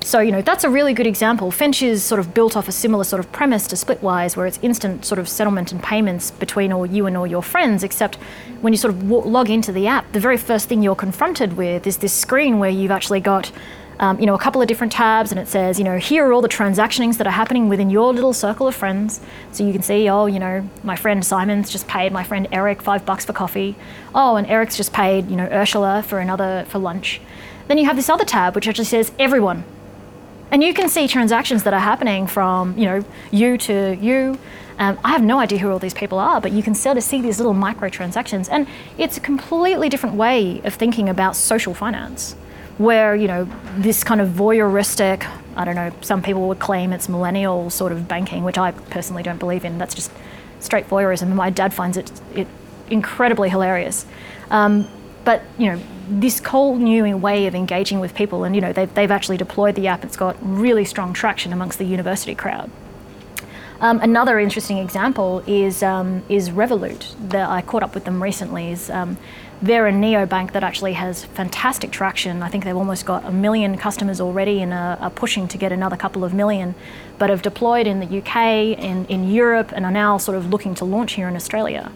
[0.07, 1.51] So, you know, that's a really good example.
[1.51, 4.61] Finch is sort of built off a similar sort of premise to Splitwise, where it's
[4.63, 8.15] instant sort of settlement and payments between all you and all your friends, except
[8.61, 11.89] when you sort of log into the app, the very first thing you're confronted with
[11.89, 13.51] is this screen where you've actually got,
[13.99, 16.33] um, you know, a couple of different tabs and it says, you know, here are
[16.33, 19.21] all the transactionings that are happening within your little circle of friends.
[19.51, 22.81] So you can see, oh, you know, my friend Simon's just paid my friend Eric
[22.81, 23.75] five bucks for coffee.
[24.15, 27.21] Oh, and Eric's just paid, you know, Ursula for another, for lunch.
[27.67, 29.65] Then you have this other tab which actually says everyone.
[30.51, 34.39] And you can see transactions that are happening from, you know, you to you.
[34.79, 37.01] Um, I have no idea who all these people are, but you can start to
[37.01, 38.49] see these little micro transactions.
[38.49, 38.67] And
[38.99, 42.35] it's a completely different way of thinking about social finance,
[42.79, 47.09] where, you know, this kind of voyeuristic, I don't know, some people would claim it's
[47.09, 49.79] millennial sort of banking, which I personally don't believe in.
[49.79, 50.13] That's just
[50.61, 51.35] straight voyeurism.
[51.35, 52.47] My dad finds it, it
[52.91, 54.07] incredibly hilarious.
[54.51, 54.87] Um,
[55.25, 58.93] but you know this whole new way of engaging with people and you know they've,
[58.95, 60.05] they've actually deployed the app.
[60.05, 62.71] It's got really strong traction amongst the university crowd.
[63.81, 68.71] Um, another interesting example is um, is Revolut that I caught up with them recently
[68.71, 69.19] is um,
[69.61, 72.43] they're a neobank that actually has fantastic traction.
[72.43, 75.73] I think they've almost got a million customers already and are, are pushing to get
[75.73, 76.75] another couple of million,
[77.19, 80.75] but have deployed in the UK, in, in Europe, and are now sort of looking
[80.77, 81.91] to launch here in Australia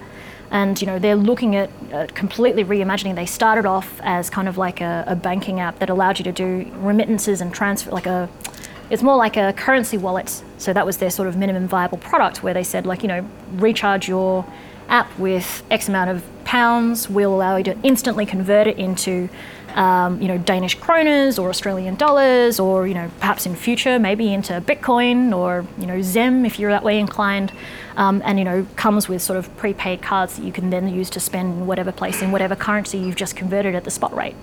[0.51, 3.15] and you know they're looking at uh, completely reimagining.
[3.15, 6.33] They started off as kind of like a, a, banking app that allowed you to
[6.33, 8.29] do remittances and transfer, like a.
[8.91, 10.43] It's more like a currency wallet.
[10.59, 13.29] So that was their sort of minimum viable product, where they said like you know
[13.53, 14.45] recharge your
[14.89, 17.09] app with X amount of pounds.
[17.09, 19.29] We'll allow you to instantly convert it into
[19.74, 24.33] um, you know, Danish kroners or Australian dollars, or you know, perhaps in future maybe
[24.33, 27.52] into Bitcoin or you know, XEM if you're that way inclined,
[27.96, 31.11] um, and you know, comes with sort of prepaid cards that you can then use
[31.11, 34.37] to spend in whatever place in whatever currency you've just converted at the spot rate.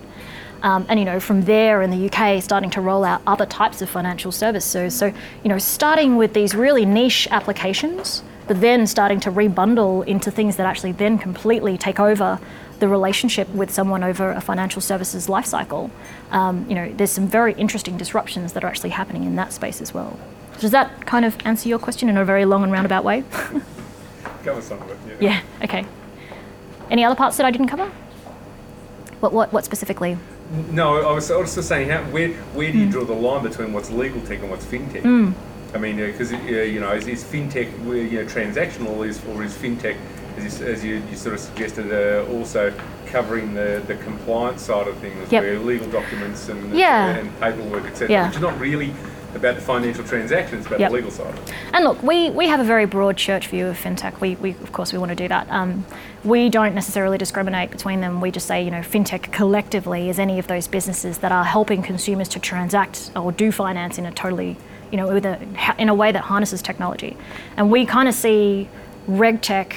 [0.63, 3.81] Um, and you know, from there in the UK, starting to roll out other types
[3.81, 4.95] of financial services.
[4.95, 5.07] So
[5.43, 10.55] you know, starting with these really niche applications, but then starting to rebundle into things
[10.55, 12.39] that actually then completely take over
[12.79, 15.89] the relationship with someone over a financial services life cycle.
[16.31, 19.81] Um, you know, there's some very interesting disruptions that are actually happening in that space
[19.81, 20.17] as well.
[20.59, 23.23] Does that kind of answer your question in a very long and roundabout way?
[24.43, 25.29] Cover some of it, yeah.
[25.31, 25.85] yeah, okay.
[26.89, 27.91] Any other parts that I didn't cover?
[29.19, 30.17] What, what, what specifically?
[30.71, 32.77] No, I was also saying, how, where where Hmm.
[32.77, 35.01] do you draw the line between what's legal tech and what's fintech?
[35.01, 35.33] Mm.
[35.73, 39.43] I mean, because uh, you know, is, is fintech uh, you know transactional, is or
[39.43, 39.97] is fintech,
[40.37, 42.73] as you, as you, you sort of suggested, uh, also
[43.07, 45.43] covering the, the compliance side of things, Yep.
[45.43, 47.15] where legal documents and Yeah.
[47.15, 48.27] and paperwork, etc., Yeah.
[48.27, 48.93] which is not really
[49.35, 50.89] about the financial transactions, it's about Yep.
[50.89, 51.33] the legal side.
[51.73, 54.19] And look, we, we have a very broad church view of fintech.
[54.19, 55.47] We, we of course we want to do that.
[55.49, 55.85] Um,
[56.23, 58.19] we don't necessarily discriminate between them.
[58.19, 61.81] We just say you know fintech collectively is any of those businesses that are helping
[61.83, 64.57] consumers to transact or do finance in a totally
[64.91, 67.17] you know a, in a way that harnesses technology.
[67.55, 68.69] And we kind of see
[69.07, 69.73] regtech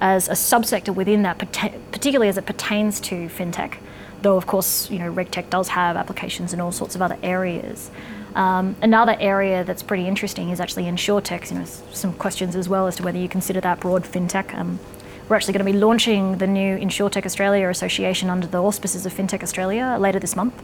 [0.00, 3.76] as a subsector within that, particularly as it pertains to fintech.
[4.22, 7.90] Though of course you know regtech does have applications in all sorts of other areas.
[8.34, 11.50] Um, another area that's pretty interesting is actually insurtech.
[11.50, 14.54] You know, some questions as well as to whether you consider that broad fintech.
[14.54, 14.78] Um,
[15.30, 19.14] we're actually going to be launching the new InsurTech Australia Association under the auspices of
[19.14, 20.60] FinTech Australia later this month.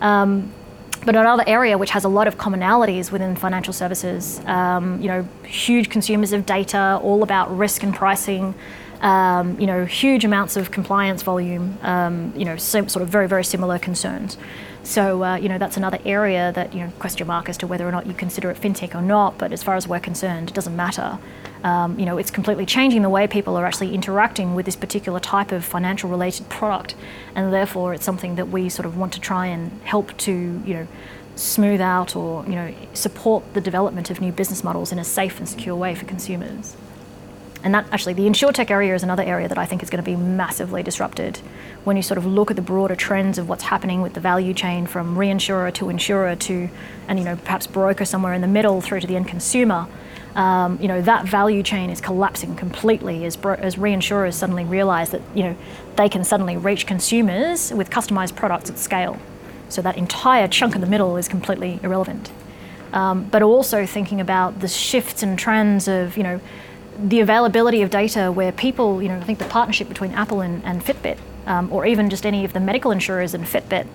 [0.00, 0.50] Um,
[1.04, 5.26] but another area which has a lot of commonalities within financial services, um, you know,
[5.44, 8.54] huge consumers of data, all about risk and pricing,
[9.00, 13.44] um, you know, huge amounts of compliance volume, um, you know, sort of very, very
[13.44, 14.36] similar concerns.
[14.88, 17.86] So, uh, you know, that's another area that, you know, question mark as to whether
[17.86, 19.36] or not you consider it fintech or not.
[19.36, 21.18] But as far as we're concerned, it doesn't matter.
[21.62, 25.20] Um, you know, it's completely changing the way people are actually interacting with this particular
[25.20, 26.94] type of financial related product.
[27.34, 30.32] And therefore, it's something that we sort of want to try and help to,
[30.64, 30.88] you know,
[31.36, 35.38] smooth out or, you know, support the development of new business models in a safe
[35.38, 36.78] and secure way for consumers.
[37.68, 40.10] And that actually, the insurtech area is another area that I think is going to
[40.10, 41.36] be massively disrupted
[41.84, 44.54] when you sort of look at the broader trends of what's happening with the value
[44.54, 46.70] chain from reinsurer to insurer to,
[47.08, 49.86] and you know, perhaps broker somewhere in the middle through to the end consumer.
[50.34, 55.10] Um, you know, that value chain is collapsing completely as, bro- as reinsurers suddenly realize
[55.10, 55.56] that, you know,
[55.96, 59.18] they can suddenly reach consumers with customized products at scale.
[59.68, 62.32] So that entire chunk in the middle is completely irrelevant.
[62.94, 66.40] Um, but also thinking about the shifts and trends of, you know,
[66.98, 70.64] the availability of data where people, you know, I think the partnership between Apple and,
[70.64, 73.86] and Fitbit, um, or even just any of the medical insurers and Fitbit,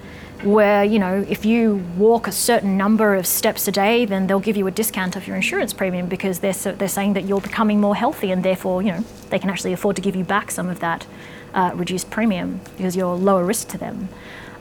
[0.43, 4.39] where, you know, if you walk a certain number of steps a day, then they'll
[4.39, 7.41] give you a discount of your insurance premium because they're, so, they're saying that you're
[7.41, 10.51] becoming more healthy and therefore, you know, they can actually afford to give you back
[10.51, 11.05] some of that
[11.53, 14.09] uh, reduced premium because you're lower risk to them.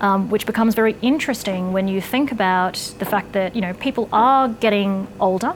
[0.01, 4.09] Um, which becomes very interesting when you think about the fact that, you know, people
[4.13, 5.55] are getting older.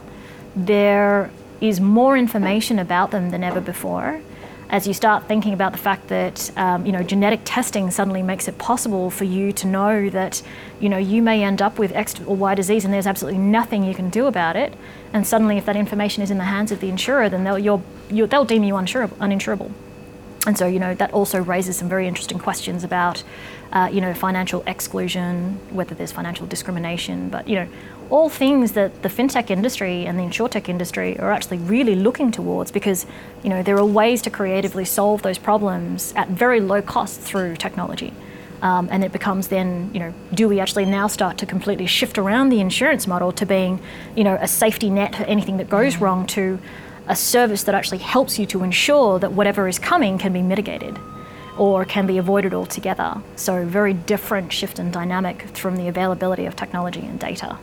[0.55, 1.29] There
[1.61, 4.21] is more information about them than ever before.
[4.69, 8.49] As you start thinking about the fact that um, you know genetic testing suddenly makes
[8.49, 10.43] it possible for you to know that
[10.81, 13.83] you know you may end up with X or Y disease and there's absolutely nothing
[13.83, 14.73] you can do about it,
[15.13, 17.81] and suddenly if that information is in the hands of the insurer, then they'll you're,
[18.09, 19.15] you they'll deem you uninsurable.
[19.17, 19.71] uninsurable.
[20.47, 23.21] And so, you know, that also raises some very interesting questions about,
[23.73, 27.67] uh, you know, financial exclusion, whether there's financial discrimination, but, you know,
[28.09, 32.71] all things that the fintech industry and the insurtech industry are actually really looking towards
[32.71, 33.05] because,
[33.43, 37.55] you know, there are ways to creatively solve those problems at very low cost through
[37.55, 38.13] technology.
[38.61, 42.17] Um, and it becomes then, you know, do we actually now start to completely shift
[42.17, 43.79] around the insurance model to being,
[44.15, 46.59] you know, a safety net for anything that goes wrong to
[47.07, 50.97] a service that actually helps you to ensure that whatever is coming can be mitigated
[51.57, 53.21] or can be avoided altogether.
[53.35, 57.57] So, very different shift in dynamic from the availability of technology and data.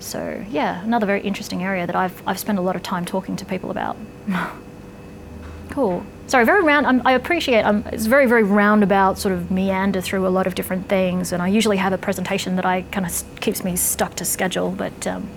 [0.00, 3.36] So, yeah, another very interesting area that I've, I've spent a lot of time talking
[3.36, 3.96] to people about.
[5.70, 6.04] cool.
[6.26, 6.86] Sorry, very round.
[6.86, 7.62] I'm, I appreciate.
[7.62, 9.18] Um, it's very, very roundabout.
[9.18, 12.56] Sort of meander through a lot of different things, and I usually have a presentation
[12.56, 14.70] that I kind of keeps me stuck to schedule.
[14.70, 15.28] But um,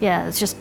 [0.00, 0.56] yeah, it's just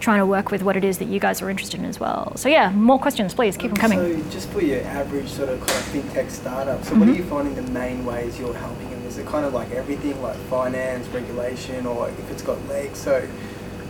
[0.00, 2.32] trying to work with what it is that you guys are interested in as well.
[2.36, 3.98] So yeah, more questions, please keep them coming.
[3.98, 5.84] So just for your average sort of kind of
[6.14, 7.10] fintech startup, so what Mm-hmm.
[7.10, 8.89] are you finding the main ways you're helping?
[9.10, 12.96] Is it kind of like everything, like finance, regulation, or if it's got legs?
[13.00, 13.20] So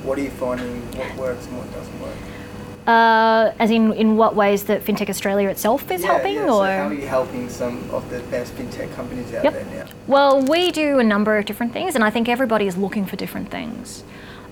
[0.03, 0.81] what are you finding?
[0.97, 2.17] What works and what doesn't work?
[2.87, 6.45] Uh, as in, in what ways that FinTech Australia itself is yeah, helping, yeah.
[6.45, 9.53] or So how are you helping some of the best fintech companies out Yep.
[9.53, 9.91] there now?
[10.07, 13.17] Well, we do a number of different things, and I think everybody is looking for
[13.17, 14.03] different things.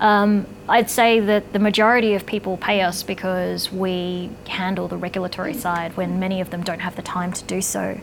[0.00, 5.54] Um, I'd say that the majority of people pay us because we handle the regulatory
[5.54, 7.98] side when many of them don't have the time to do so.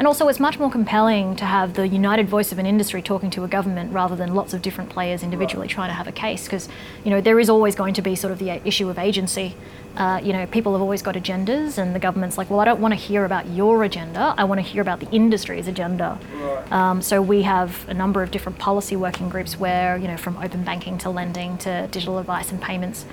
[0.00, 3.28] And also, it's much more compelling to have the united voice of an industry talking
[3.32, 6.44] to a government rather than lots of different players individually trying to have a case.
[6.44, 6.70] Because,
[7.04, 9.54] you know, there is always going to be sort of the uh, issue of agency.
[9.98, 12.80] Uh, you know, people have always got agendas, and the government's like, well, I don't
[12.80, 14.34] want to hear about your agenda.
[14.38, 16.18] I want to hear about the industry's agenda.
[16.32, 16.72] Right.
[16.72, 20.38] Um, so we have a number of different policy working groups where, you know, from
[20.38, 23.04] open banking to lending to digital advice and payments,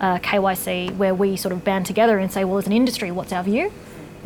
[0.00, 3.32] uh, KYC, where we sort of band together and say, well, as an industry, what's
[3.32, 3.72] our view?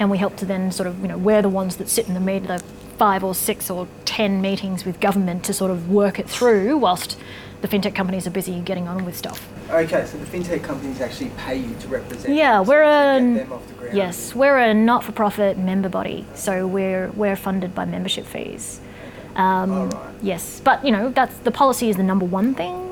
[0.00, 2.14] And we help to then sort of, you know, we're the ones that sit in
[2.14, 2.58] the meet, the
[2.96, 7.18] five or six or ten meetings with government to sort of work it through whilst
[7.60, 9.46] the fintech companies are busy getting on with stuff.
[9.70, 12.34] Okay, so the fintech companies actually pay you to represent.
[12.34, 13.96] Yeah, them, so we're to a get them off the ground.
[13.96, 18.80] yes, we're a not-for-profit member body, so we're we're funded by membership fees.
[19.36, 20.14] Um, All right.
[20.22, 22.86] Yes, but you know that's the policy is the number one thing.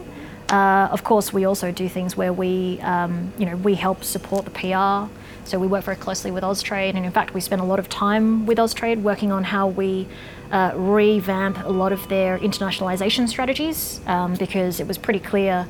[0.50, 4.46] Uh, of course, we also do things where we, um, you know, we help support
[4.46, 5.12] the PR.
[5.48, 7.88] So we work very closely with Austrade, and in fact, we spend a lot of
[7.88, 10.06] time with Austrade working on how we
[10.52, 15.66] uh, revamp a lot of their internationalization strategies um, because it was pretty clear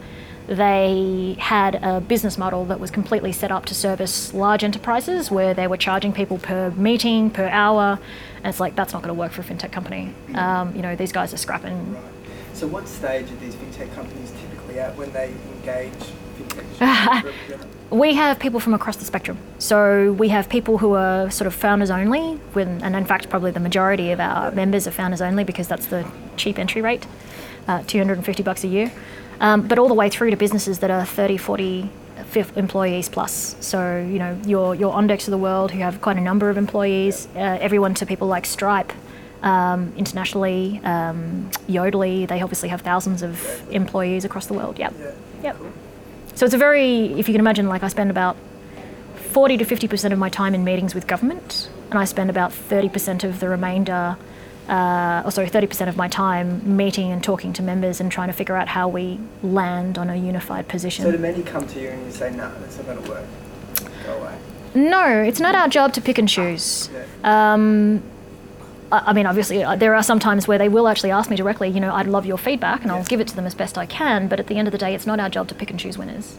[0.49, 5.55] they had a business model that was completely set up to service large enterprises where
[5.55, 8.01] they were charging people per meeting, per hour.
[8.39, 10.13] And it's like, that's not going to work for a fintech company.
[10.35, 11.95] Um, you know, these guys are scrapping.
[11.95, 12.03] Right.
[12.53, 15.93] So what stage are these fintech companies typically at when they engage?
[17.91, 19.39] We have people from across the spectrum.
[19.59, 23.51] So we have people who are sort of founders only, when, and in fact, probably
[23.51, 26.07] the majority of our members are founders only because that's the
[26.37, 27.07] cheap entry rate,
[27.67, 28.93] uh, 250 bucks a year.
[29.41, 31.91] Um, but all the way through to businesses that are 30, 40
[32.27, 33.57] fif- employees plus.
[33.61, 36.59] So, you know, your, your Ondex of the world who have quite a number of
[36.59, 38.93] employees, uh, everyone to people like Stripe.
[39.43, 44.79] Um, internationally, um, Yodlee, they obviously have thousands of employees across the world.
[44.79, 44.93] Yep.
[45.43, 45.57] Yep.
[46.39, 48.37] So it's a very, if you can imagine, like I spend about
[49.33, 53.25] 40 to 50% of my time in meetings with government, and I spend about 30%
[53.25, 54.17] of the remainder,
[54.69, 58.33] uh, or sorry, 30% of my time meeting and talking to members and trying to
[58.33, 61.05] figure out how we land on a unified position.
[61.05, 63.25] So do many come to you and you say, no, that's not going to work.
[64.07, 64.39] Go away.
[64.77, 66.89] No, it's not our job to pick and choose.
[66.95, 67.55] Yeah.
[67.55, 68.01] Um,
[68.91, 71.69] I mean, obviously, uh, there are some times where they will actually ask me directly,
[71.69, 73.85] you know, I'd love your feedback and I'll give it to them as best I
[73.85, 75.79] can, but at the end of the day, it's not our job to pick and
[75.79, 76.39] choose winners.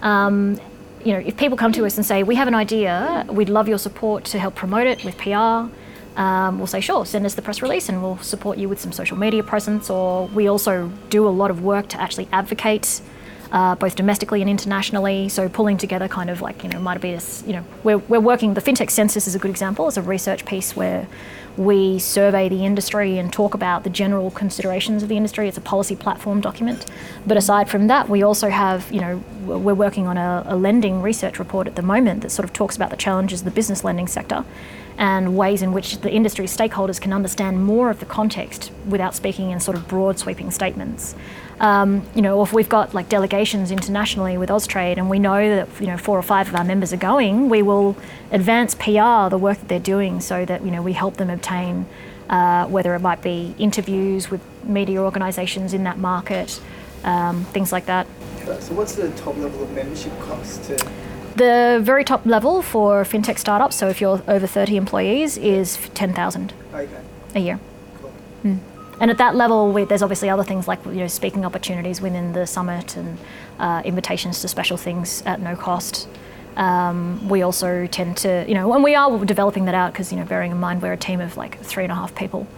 [0.00, 0.60] Um,
[1.04, 3.68] you know, if people come to us and say, we have an idea, we'd love
[3.68, 5.68] your support to help promote it with PR,
[6.16, 8.92] um, we'll say, sure, send us the press release and we'll support you with some
[8.92, 9.90] social media presence.
[9.90, 13.00] Or we also do a lot of work to actually advocate
[13.52, 15.28] uh, both domestically and internationally.
[15.28, 18.20] So pulling together kind of like, you know, might be this, you know, we're, we're
[18.20, 19.86] working, the FinTech Census is a good example.
[19.86, 21.06] It's a research piece where
[21.58, 25.48] we survey the industry and talk about the general considerations of the industry.
[25.48, 26.86] It's a policy platform document.
[27.26, 31.02] But aside from that, we also have, you know, we're working on a, a lending
[31.02, 33.84] research report at the moment that sort of talks about the challenges of the business
[33.84, 34.46] lending sector
[34.96, 39.50] and ways in which the industry stakeholders can understand more of the context without speaking
[39.50, 41.14] in sort of broad sweeping statements.
[41.62, 45.68] Um, you know, if we've got like delegations internationally with Austrade and we know that
[45.80, 47.96] you know four or five of our members are going, we will
[48.32, 51.86] advance PR the work that they're doing so that you know we help them obtain
[52.28, 56.60] uh, whether it might be interviews with media organisations in that market,
[57.04, 58.08] um, things like that.
[58.58, 60.76] So what's the top level of membership cost to
[61.36, 66.52] The very top level for fintech startups, so if you're over 30 employees, is 10,000
[66.74, 66.88] Okay,
[67.36, 67.60] a year.
[69.02, 72.32] And at that level, we, there's obviously other things like you know speaking opportunities within
[72.32, 73.18] the summit and
[73.58, 76.08] uh, invitations to special things at no cost.
[76.56, 80.18] Um, we also tend to, you know, and we are developing that out because you
[80.18, 82.46] know, bearing in mind we're a team of like three and a half people.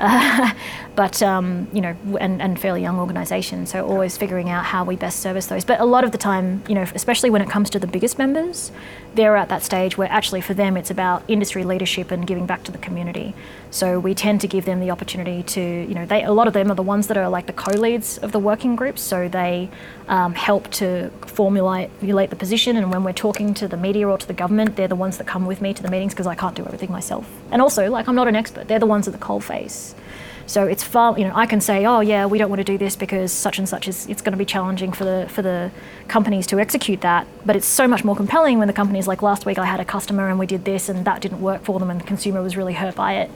[0.00, 0.50] Uh,
[0.94, 4.96] but um, you know, and, and fairly young organisation, so always figuring out how we
[4.96, 5.64] best service those.
[5.64, 8.18] But a lot of the time, you know, especially when it comes to the biggest
[8.18, 8.70] members,
[9.14, 12.62] they're at that stage where actually for them it's about industry leadership and giving back
[12.64, 13.34] to the community.
[13.70, 16.52] So we tend to give them the opportunity to, you know, they a lot of
[16.52, 19.70] them are the ones that are like the co-leads of the working groups, so they
[20.08, 22.76] um, help to formulate the position.
[22.76, 25.26] And when we're talking to the media or to the government, they're the ones that
[25.26, 27.26] come with me to the meetings because I can't do everything myself.
[27.50, 29.94] And also, like I'm not an expert; they're the ones at the coal face.
[30.52, 32.76] So it's far, you know, I can say, oh yeah, we don't want to do
[32.76, 35.70] this because such and such is, it's going to be challenging for the for the
[36.08, 37.26] companies to execute that.
[37.46, 39.84] But it's so much more compelling when the company's like, last week I had a
[39.86, 42.54] customer and we did this and that didn't work for them and the consumer was
[42.54, 43.30] really hurt by it.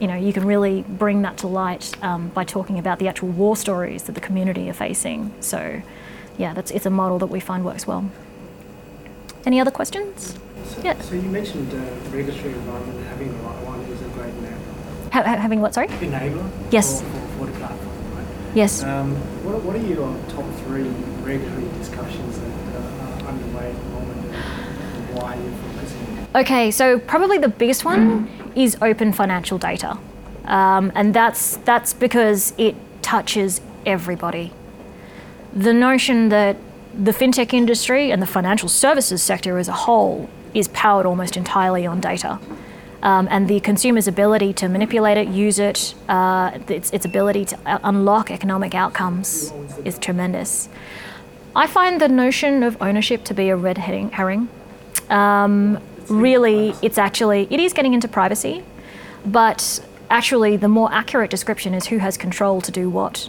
[0.00, 3.28] You know, you can really bring that to light um, by talking about the actual
[3.28, 5.34] war stories that the community are facing.
[5.40, 5.82] So,
[6.38, 8.10] yeah, that's it's a model that we find works well.
[9.44, 10.38] Any other questions?
[10.64, 10.98] So, Yeah.
[11.02, 13.73] so you mentioned uh, regulatory environment having the right a enabler.
[15.14, 15.72] Ha- ha- having what?
[15.74, 15.86] Sorry.
[15.86, 17.00] Enabler Yes.
[17.00, 18.26] for, for, for the platform, right?
[18.54, 18.82] Yes.
[18.82, 20.88] Um, what, what are your top three
[21.22, 26.26] regulatory discussions that uh, are underway at the moment and, and why you're focusing?
[26.34, 29.96] Okay, so probably the biggest one is open financial data,
[30.46, 34.52] um, and that's that's because it touches everybody.
[35.54, 36.56] The notion that
[36.92, 41.86] the fintech industry and the financial services sector as a whole is powered almost entirely
[41.86, 42.40] on data.
[43.04, 47.58] Um, and the consumer's ability to manipulate it, use it, uh, its, its ability to
[47.66, 49.52] uh, unlock economic outcomes
[49.84, 50.68] is tremendous.
[51.54, 54.10] I find the notion of ownership to be a red herring.
[54.10, 54.48] herring.
[55.10, 55.78] Um,
[56.08, 58.62] really it's actually it is getting into privacy
[59.24, 63.28] but actually the more accurate description is who has control to do what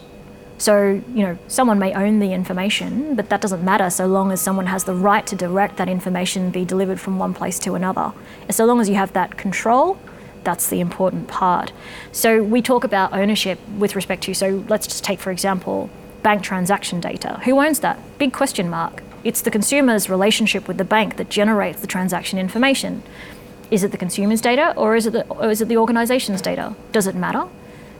[0.58, 4.40] so you know someone may own the information but that doesn't matter so long as
[4.40, 8.12] someone has the right to direct that information be delivered from one place to another
[8.42, 9.98] and so long as you have that control
[10.44, 11.72] that's the important part
[12.12, 15.90] so we talk about ownership with respect to so let's just take for example
[16.22, 20.84] bank transaction data who owns that big question mark it's the consumer's relationship with the
[20.84, 23.02] bank that generates the transaction information.
[23.72, 26.76] Is it the consumer's data or is it the, or is it the organization's data?
[26.92, 27.48] Does it matter?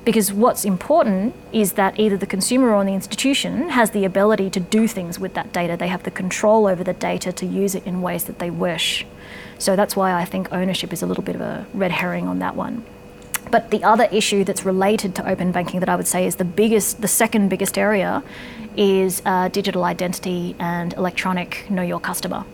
[0.06, 4.60] Because what's important is that either the consumer or the institution has the ability to
[4.60, 5.76] do things with that data.
[5.76, 9.04] They have the control over the data to use it in ways that they wish.
[9.58, 12.38] So that's why I think ownership is a little bit of a red herring on
[12.38, 12.84] that one.
[13.50, 16.44] But the other issue that's related to open banking that I would say is the
[16.44, 18.22] biggest, the second biggest area
[18.76, 22.44] is uh, digital identity and electronic know your customer.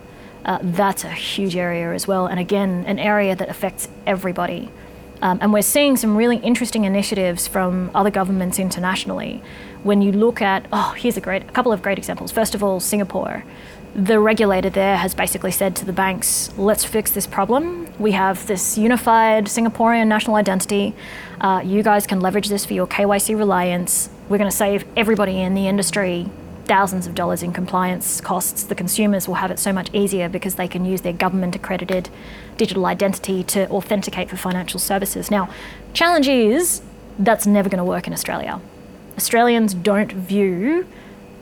[0.46, 4.70] Uh, that's a huge area as well, and again, an area that affects everybody.
[5.23, 9.43] Um, and we're seeing some really interesting initiatives from other governments internationally.
[9.85, 12.31] When you look at, oh, here's a great, a couple of great examples.
[12.31, 13.45] First of all, Singapore
[13.95, 17.87] the regulator there has basically said to the banks, let's fix this problem.
[17.99, 20.95] We have this unified Singaporean national identity.
[21.41, 24.09] Uh, you guys can leverage this for your KYC reliance.
[24.29, 26.31] We're going to save everybody in the industry
[26.64, 28.64] thousands of dollars in compliance costs.
[28.64, 32.08] The consumers will have it so much easier because they can use their government accredited
[32.56, 35.30] digital identity to authenticate for financial services.
[35.30, 35.48] Now,
[35.92, 36.82] challenge is
[37.18, 38.60] that's never going to work in Australia.
[39.16, 40.86] Australians don't view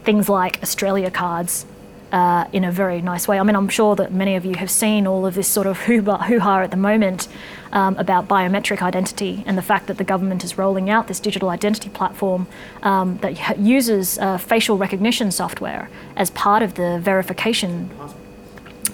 [0.02, 1.66] things like Australia cards
[2.12, 3.38] uh, in a very nice way.
[3.38, 5.78] I mean, I'm sure that many of you have seen all of this sort of
[5.78, 7.28] hoo ha at the moment
[7.72, 11.50] um, about biometric identity and the fact that the government is rolling out this digital
[11.50, 12.46] identity platform
[12.82, 17.90] um, that uses uh, facial recognition software as part of the verification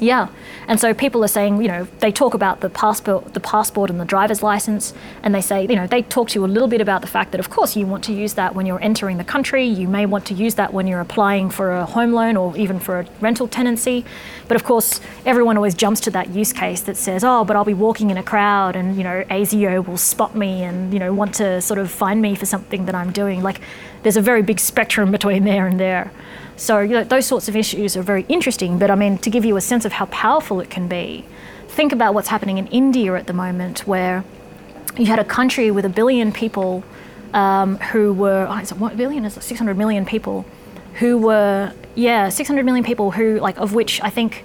[0.00, 0.28] yeah,
[0.68, 4.00] and so people are saying, you know, they talk about the passport, the passport and
[4.00, 6.80] the driver's license, and they say, you know, they talk to you a little bit
[6.80, 9.24] about the fact that, of course, you want to use that when you're entering the
[9.24, 9.64] country.
[9.64, 12.78] You may want to use that when you're applying for a home loan or even
[12.78, 14.04] for a rental tenancy.
[14.48, 17.64] But of course, everyone always jumps to that use case that says, oh, but I'll
[17.64, 21.12] be walking in a crowd, and you know, ASIO will spot me and you know
[21.12, 23.42] want to sort of find me for something that I'm doing.
[23.42, 23.60] Like,
[24.02, 26.12] there's a very big spectrum between there and there.
[26.56, 28.78] So you know, those sorts of issues are very interesting.
[28.78, 31.24] But I mean, to give you a sense of how powerful it can be,
[31.68, 34.24] think about what's happening in India at the moment, where
[34.96, 36.84] you had a country with a billion people
[37.32, 39.24] um, who were, oh, is it what billion?
[39.24, 40.44] Is it 600 million people
[40.94, 44.44] who were, yeah, 600 million people who, like, of which I think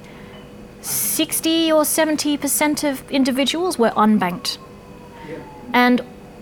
[0.82, 4.58] 60 or 70% of individuals were unbanked.
[5.74, 6.02] And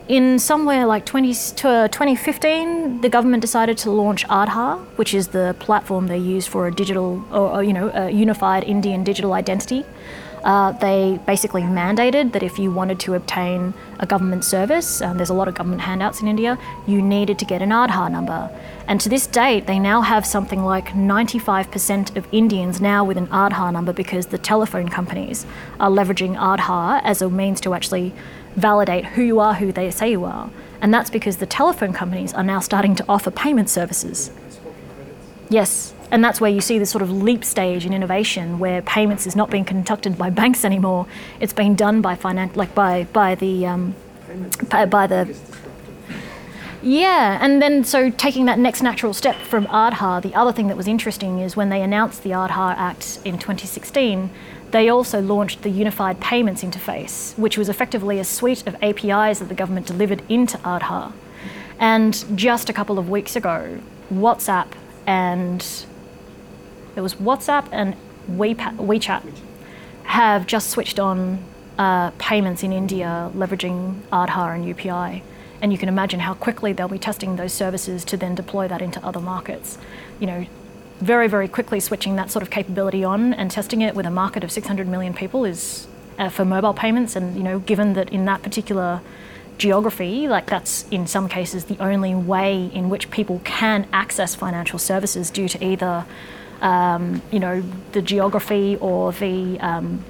[0.10, 5.56] in somewhere like 20, to 2015, the government decided to launch Aadhaar, which is the
[5.60, 9.86] platform they use for a digital, or, or you know, a unified Indian digital identity.
[10.44, 15.30] Uh, they basically mandated that if you wanted to obtain a government service, um, there's
[15.30, 16.58] a lot of government handouts in India,
[16.88, 18.50] you needed to get an Aadhaar number.
[18.88, 23.28] And to this date, they now have something like 95% of Indians now with an
[23.28, 25.46] Aadhaar number because the telephone companies
[25.80, 28.14] are leveraging Aadhaar as a means to actually
[28.56, 30.50] validate who you are, who they say you are.
[30.82, 34.32] And that's because the telephone companies are now starting to offer payment services.
[35.50, 39.28] Yes, and that's where you see this sort of leap stage in innovation where payments
[39.28, 41.06] is not being conducted by banks anymore.
[41.40, 43.96] It's being done by finan- like by by the um,
[44.70, 45.36] by, by the
[46.82, 50.78] yeah, and then so taking that next natural step from Aadhaar, the other thing that
[50.78, 54.30] was interesting is when they announced the Aadhaar Act in 2016,
[54.72, 59.50] they also launched the Unified Payments Interface, which was effectively a suite of APIs that
[59.50, 61.12] the government delivered into Aadhaar.
[61.80, 63.80] And just a couple of weeks ago,
[64.14, 64.68] WhatsApp
[65.08, 65.66] and
[66.96, 67.96] it was WhatsApp and
[68.30, 69.24] WeChat
[70.04, 71.44] have just switched on
[71.78, 75.22] uh, payments in India leveraging Aadhaar and UPI.
[75.62, 78.82] And you can imagine how quickly they'll be testing those services to then deploy that
[78.82, 79.78] into other markets.
[80.20, 80.46] You know,
[81.00, 84.44] very, very quickly switching that sort of capability on and testing it with a market
[84.44, 85.88] of 600 million people is
[86.18, 87.16] uh, for mobile payments.
[87.16, 89.02] And you know, given that in that particular
[89.58, 94.80] geography, like that's in some cases the only way in which people can access financial
[94.80, 96.06] services due to either,
[96.62, 100.04] um, you know, the geography or the um,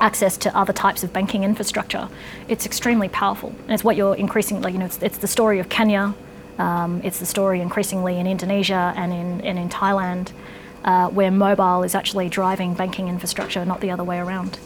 [0.00, 2.08] access to other types of banking infrastructure.
[2.48, 4.60] It's extremely powerful, and it's what you're increasing.
[4.62, 6.14] Like you know, it's, it's the story of Kenya
[6.58, 10.32] um, it's the story increasingly in Indonesia and in, and in Thailand,
[10.84, 14.58] uh, where mobile is actually driving banking infrastructure, not the other way around.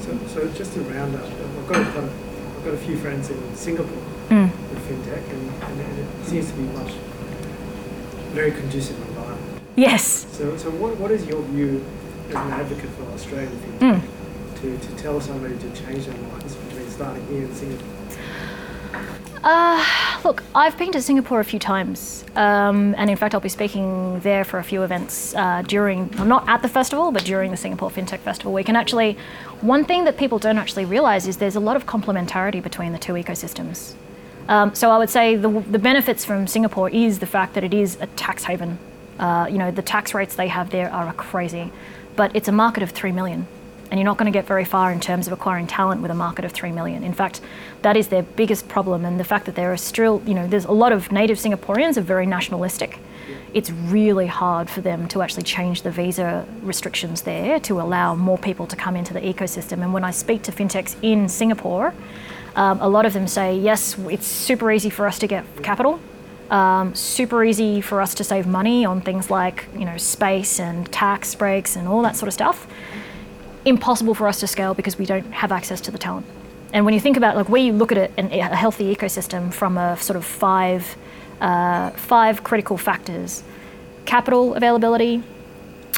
[0.00, 3.56] So, so just to round up, I've got, a, I've got a few friends in
[3.56, 4.50] Singapore mm.
[4.70, 6.92] with fintech, and, and, it seems to be much
[8.32, 9.62] very conducive environment.
[9.76, 10.26] Yes.
[10.36, 11.84] So, so what, what is your view
[12.28, 14.60] as an advocate for Australian fintech mm.
[14.60, 18.00] to, to tell somebody to change their minds between starting here and Singapore?
[19.42, 19.82] Uh,
[20.22, 24.20] look, I've been to Singapore a few times, um, and in fact, I'll be speaking
[24.20, 27.56] there for a few events uh, during, well, not at the festival, but during the
[27.56, 28.68] Singapore FinTech Festival week.
[28.68, 29.16] And actually,
[29.62, 32.98] one thing that people don't actually realize is there's a lot of complementarity between the
[32.98, 33.94] two ecosystems.
[34.48, 37.72] Um, so I would say the, the benefits from Singapore is the fact that it
[37.72, 38.78] is a tax haven.
[39.18, 41.72] Uh, you know, the tax rates they have there are crazy,
[42.14, 43.46] but it's a market of 3 million
[43.90, 46.14] and you're not going to get very far in terms of acquiring talent with a
[46.14, 47.02] market of 3 million.
[47.02, 47.40] In fact,
[47.82, 50.64] that is their biggest problem, and the fact that there are still, you know, there's
[50.64, 53.00] a lot of native Singaporeans are very nationalistic.
[53.52, 58.38] It's really hard for them to actually change the visa restrictions there to allow more
[58.38, 59.82] people to come into the ecosystem.
[59.82, 61.92] And when I speak to fintechs in Singapore,
[62.54, 66.00] um, a lot of them say, yes, it's super easy for us to get capital.
[66.50, 70.90] Um, super easy for us to save money on things like you know space and
[70.90, 72.66] tax breaks and all that sort of stuff
[73.64, 76.26] impossible for us to scale because we don't have access to the talent.
[76.72, 79.76] And when you think about like where you look at it, a healthy ecosystem from
[79.76, 80.96] a sort of five,
[81.40, 83.42] uh, five critical factors:
[84.04, 85.22] capital availability,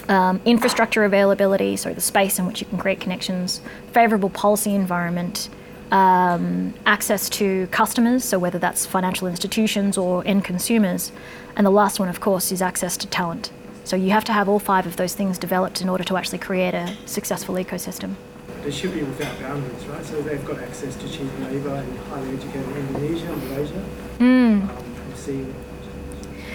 [0.08, 3.60] um, infrastructure availability, so the space in which you can create connections,
[3.92, 5.48] favorable policy environment,
[5.90, 11.12] um, access to customers, so whether that's financial institutions or end consumers,
[11.54, 13.50] and the last one, of course, is access to talent.
[13.84, 16.38] So you have to have all five of those things developed in order to actually
[16.38, 18.14] create a successful ecosystem.
[18.62, 20.04] They should be without boundaries, right?
[20.04, 23.84] So they've got access to cheap labour and highly educated Indonesia and Malaysia.
[24.18, 24.62] Mm.
[24.62, 25.46] Um, see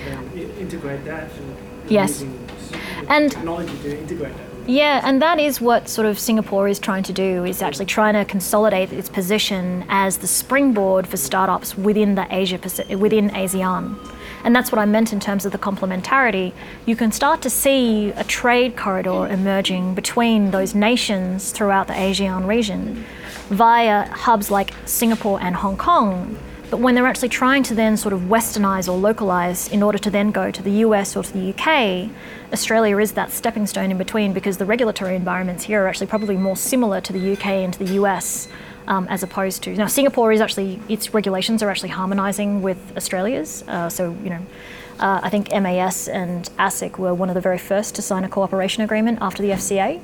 [0.05, 2.23] them integrate that and yes.
[3.09, 4.69] and technology to integrate that.
[4.69, 8.15] Yeah, and that is what sort of Singapore is trying to do is actually trying
[8.15, 12.59] to consolidate its position as the springboard for startups within the Asia
[12.97, 13.97] within ASEAN.
[14.47, 16.53] And that's what I meant in terms of the complementarity.
[16.85, 22.47] You can start to see a trade corridor emerging between those nations throughout the ASEAN
[22.47, 23.03] region
[23.49, 26.39] via hubs like Singapore and Hong Kong.
[26.69, 30.09] But when they're actually trying to then sort of westernize or localize in order to
[30.09, 32.09] then go to the US or to the UK,
[32.53, 36.37] Australia is that stepping stone in between because the regulatory environments here are actually probably
[36.37, 38.47] more similar to the UK and to the US
[38.87, 43.63] um, as opposed to now Singapore is actually its regulations are actually harmonising with Australia's.
[43.67, 44.45] Uh, so you know,
[44.99, 48.29] uh, I think MAS and ASIC were one of the very first to sign a
[48.29, 50.01] cooperation agreement after the FCA.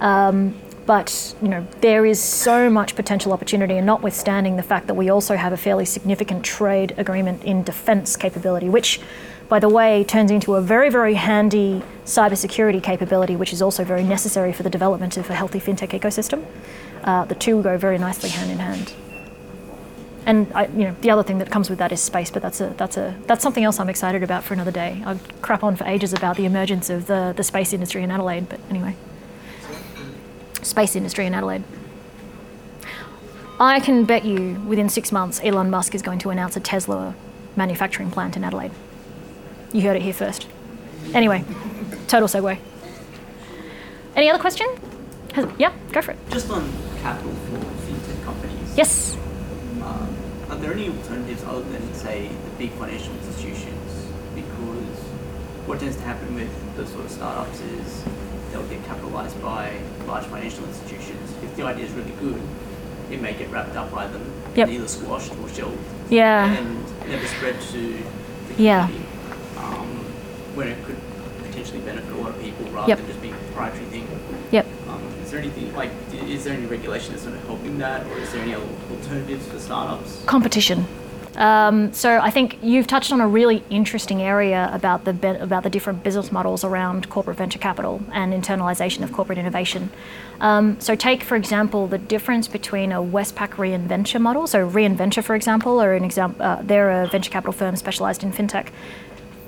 [0.00, 0.54] Um,
[0.86, 5.10] but you know there is so much potential opportunity, and notwithstanding the fact that we
[5.10, 9.00] also have a fairly significant trade agreement in defence capability, which,
[9.48, 14.02] by the way, turns into a very very handy cybersecurity capability, which is also very
[14.02, 16.44] necessary for the development of a healthy fintech ecosystem
[17.04, 18.92] uh, the two go very nicely hand in hand.
[20.26, 22.60] And I, you know, the other thing that comes with that is space, but that's
[22.60, 25.02] a that's a that's something else I'm excited about for another day.
[25.06, 28.48] I'd crap on for ages about the emergence of the the space industry in Adelaide,
[28.48, 28.94] but anyway,
[30.60, 31.64] space industry in Adelaide.
[33.58, 37.14] I can bet you within six months, Elon Musk is going to announce a Tesla
[37.56, 38.70] manufacturing plant in Adelaide.
[39.72, 40.46] You heard it here first.
[41.14, 41.42] Anyway,
[42.06, 42.58] total segue.
[44.14, 44.68] Any other question?
[45.32, 46.18] Has, yeah, go for it.
[46.30, 46.70] Just on
[47.08, 48.76] capital for fintech companies.
[48.76, 49.16] Yes.
[49.80, 50.06] Uh,
[50.50, 53.88] are there any alternatives other than, say, the big financial institutions?
[54.34, 54.98] Because
[55.66, 58.04] what tends to happen with those sort of startups is
[58.50, 61.34] they'll get capitalized by large financial institutions.
[61.42, 62.40] If the idea is really good,
[63.10, 64.68] it may get wrapped up by them yep.
[64.68, 65.78] and either squashed or shelved.
[66.10, 66.52] Yeah.
[66.52, 67.80] And never spread to
[68.48, 68.64] the community.
[68.64, 68.88] Yeah.
[69.56, 69.88] Um,
[70.54, 71.00] when it could
[71.46, 72.98] potentially benefit a lot of people rather yep.
[72.98, 74.06] than just being a proprietary thing.
[74.50, 74.66] Yep.
[75.28, 75.90] Is there anything like?
[76.26, 79.58] Is there any regulation that's sort of helping that, or is there any alternatives for
[79.58, 80.24] startups?
[80.24, 80.86] Competition.
[81.36, 85.64] Um, so I think you've touched on a really interesting area about the be- about
[85.64, 89.90] the different business models around corporate venture capital and internalization of corporate innovation.
[90.40, 94.46] Um, so take for example the difference between a Westpac Reinventure model.
[94.46, 96.42] So Reinventure, for example, or an example.
[96.42, 98.68] Uh, they're a venture capital firm specialized in fintech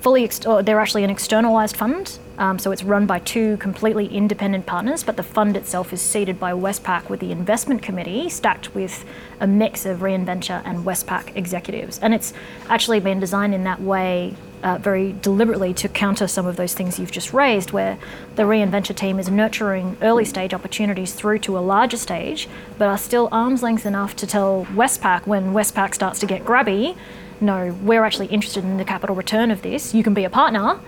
[0.01, 2.19] fully, ex- they're actually an externalized fund.
[2.41, 6.41] Um, so it's run by two completely independent partners, but the fund itself is seeded
[6.41, 9.05] by Westpac with the investment committee stacked with
[9.41, 11.99] a mix of Reinventure and Westpac executives.
[11.99, 12.33] And it's
[12.71, 16.99] actually been designed in that way uh, very deliberately to counter some of those things
[16.99, 17.99] you've just raised, where
[18.37, 22.99] the Reinventure team is nurturing early stage opportunities through to a larger stage, but are
[22.99, 26.97] still arm's length enough to tell Westpac when Westpac starts to get grabby
[27.43, 29.95] no, we're actually interested in the capital return of this.
[29.95, 30.79] You can be a partner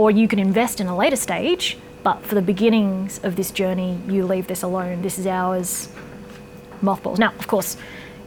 [0.00, 3.98] or you can invest in a later stage, but for the beginnings of this journey,
[4.08, 5.02] you leave this alone.
[5.02, 5.90] This is ours.
[6.80, 7.18] Mothballs.
[7.18, 7.76] Now, of course,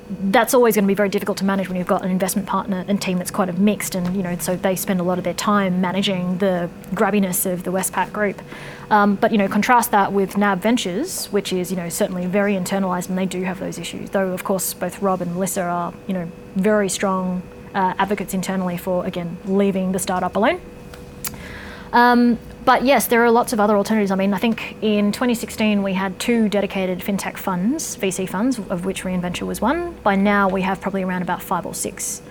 [0.07, 2.85] that's always going to be very difficult to manage when you've got an investment partner
[2.87, 5.23] and team that's quite a mixed, and you know, so they spend a lot of
[5.23, 8.39] their time managing the grabbiness of the Westpac group.
[8.91, 12.53] Um, but you know, contrast that with NAB Ventures, which is you know certainly very
[12.53, 14.11] internalized, and they do have those issues.
[14.11, 17.41] Though of course both Rob and Melissa are you know very strong
[17.73, 20.61] uh, advocates internally for again leaving the startup alone.
[21.93, 24.11] Um, but yes, there are lots of other alternatives.
[24.11, 28.85] I mean, I think in 2016 we had two dedicated fintech funds, VC funds, of
[28.85, 29.93] which Reinventure was one.
[30.03, 32.21] By now we have probably around about five or six.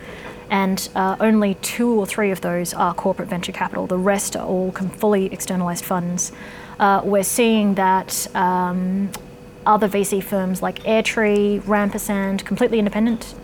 [0.50, 3.86] And uh, only two or three of those are corporate venture capital.
[3.86, 6.32] The rest are all fully externalized funds.
[6.78, 9.10] Uh, we're seeing that um,
[9.64, 13.34] other VC firms like Airtree, Rampersand, completely independent,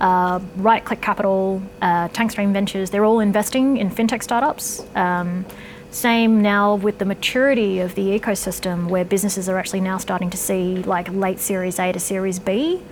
[0.00, 4.84] uh, Right Click Capital, uh, Tank Stream Ventures, they're all investing in fintech startups.
[4.94, 5.44] Um,
[5.90, 10.36] same now with the maturity of the ecosystem, where businesses are actually now starting to
[10.36, 12.82] see like late Series A to Series B.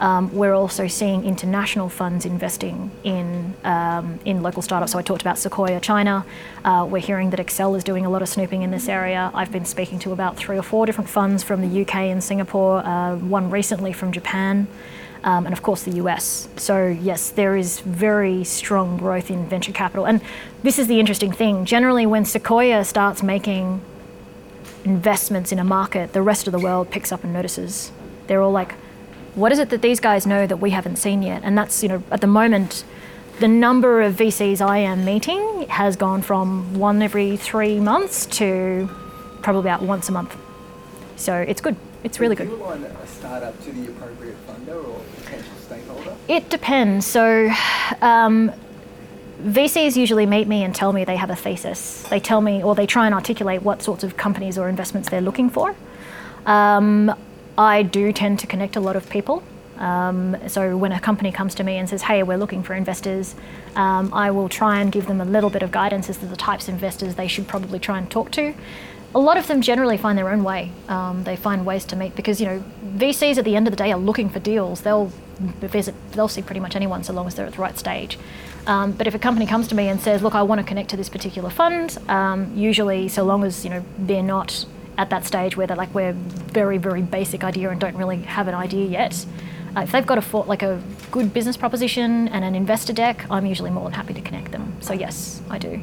[0.00, 4.92] Um, we're also seeing international funds investing in um, in local startups.
[4.92, 6.24] So I talked about Sequoia China.
[6.64, 9.30] Uh, we're hearing that Accel is doing a lot of snooping in this area.
[9.34, 12.84] I've been speaking to about three or four different funds from the UK and Singapore.
[12.84, 14.68] Uh, one recently from Japan
[15.24, 16.48] um, and of course the US.
[16.56, 20.06] So, yes, there is very strong growth in venture capital.
[20.06, 20.20] And
[20.62, 21.64] this is the interesting thing.
[21.64, 23.80] Generally, when Sequoia starts making
[24.84, 27.92] investments in a market, the rest of the world picks up and notices.
[28.26, 28.72] They're all like,
[29.34, 31.42] what is it that these guys know that we haven't seen yet?
[31.44, 32.84] And that's, you know, at the moment,
[33.38, 38.88] the number of VCs I am meeting has gone from one every three months to
[39.42, 40.36] probably about once a month.
[41.16, 41.76] So it's good.
[42.02, 42.48] It's really good.
[42.48, 46.16] Do you align a startup to the appropriate funder or potential stakeholder?
[46.30, 47.06] It depends.
[47.06, 47.50] So,
[48.00, 48.52] um,
[49.42, 52.04] VCs usually meet me and tell me they have a thesis.
[52.04, 55.20] They tell me, or they try and articulate what sorts of companies or investments they're
[55.20, 55.74] looking for.
[56.46, 57.12] Um,
[57.58, 59.42] I do tend to connect a lot of people.
[59.78, 63.34] Um, so when a company comes to me and says, "Hey, we're looking for investors,"
[63.74, 66.36] um, I will try and give them a little bit of guidance as to the
[66.36, 68.54] types of investors they should probably try and talk to
[69.14, 70.70] a lot of them generally find their own way.
[70.88, 72.64] Um, they find ways to meet because you know
[72.96, 74.82] VCs at the end of the day are looking for deals.
[74.82, 75.12] They'll
[75.60, 78.18] visit, they'll see pretty much anyone so long as they're at the right stage.
[78.66, 80.90] Um, but if a company comes to me and says, "Look, I want to connect
[80.90, 84.64] to this particular fund," um, usually, so long as you know they're not
[84.98, 88.48] at that stage where they're like we're very very basic idea and don't really have
[88.48, 89.24] an idea yet.
[89.76, 90.80] Uh, if they've got a like a
[91.10, 94.76] good business proposition and an investor deck, I'm usually more than happy to connect them.
[94.80, 95.82] So yes, I do.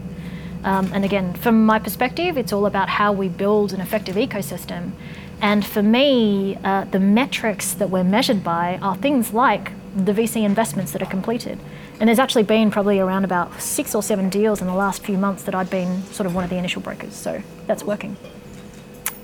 [0.67, 4.91] Um, and again, from my perspective, it's all about how we build an effective ecosystem.
[5.39, 10.43] And for me, uh, the metrics that we're measured by are things like the VC
[10.43, 11.57] investments that are completed.
[12.01, 15.17] And there's actually been probably around about six or seven deals in the last few
[15.17, 17.15] months that I've been sort of one of the initial brokers.
[17.15, 18.17] So that's working.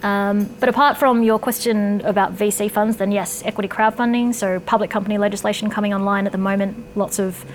[0.01, 4.89] Um, but apart from your question about VC funds, then yes, equity crowdfunding, so public
[4.89, 7.45] company legislation coming online at the moment, lots of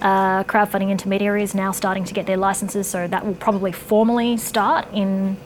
[0.00, 4.86] uh, crowdfunding intermediaries now starting to get their licenses, so that will probably formally start
[4.92, 5.36] in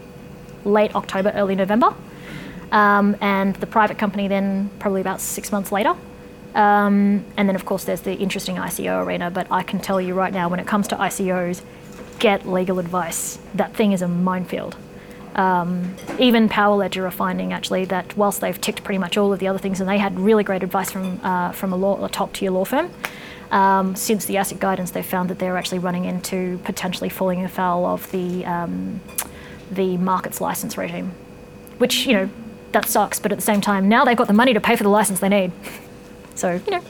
[0.64, 1.94] late October, early November.
[2.70, 5.94] Um, and the private company then probably about six months later.
[6.54, 10.14] Um, and then, of course, there's the interesting ICO arena, but I can tell you
[10.14, 11.62] right now when it comes to ICOs,
[12.18, 13.38] get legal advice.
[13.54, 14.76] That thing is a minefield.
[15.34, 19.38] Um, even Power Ledger are finding actually that whilst they've ticked pretty much all of
[19.38, 22.08] the other things, and they had really great advice from uh, from a, law, a
[22.08, 22.90] top tier law firm.
[23.52, 27.84] Um, since the ASIC guidance, they've found that they're actually running into potentially falling afoul
[27.84, 29.00] of the um,
[29.70, 31.12] the markets license regime,
[31.76, 32.30] which you know
[32.72, 33.20] that sucks.
[33.20, 35.20] But at the same time, now they've got the money to pay for the license
[35.20, 35.52] they need.
[36.34, 36.82] So you know,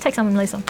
[0.00, 0.64] take some and leave some.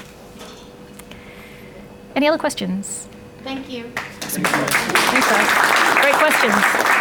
[2.16, 3.06] Any other questions?
[3.44, 3.92] Thank you.
[3.94, 6.02] Thanks, guys.
[6.02, 6.97] Great questions.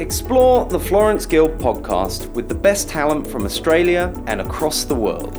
[0.00, 5.36] Explore the Florence Guild podcast with the best talent from Australia and across the world.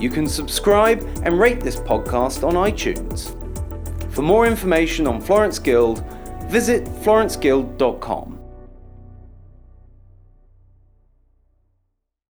[0.00, 3.30] You can subscribe and rate this podcast on iTunes.
[4.12, 6.04] For more information on Florence Guild,
[6.50, 8.35] visit florenceguild.com.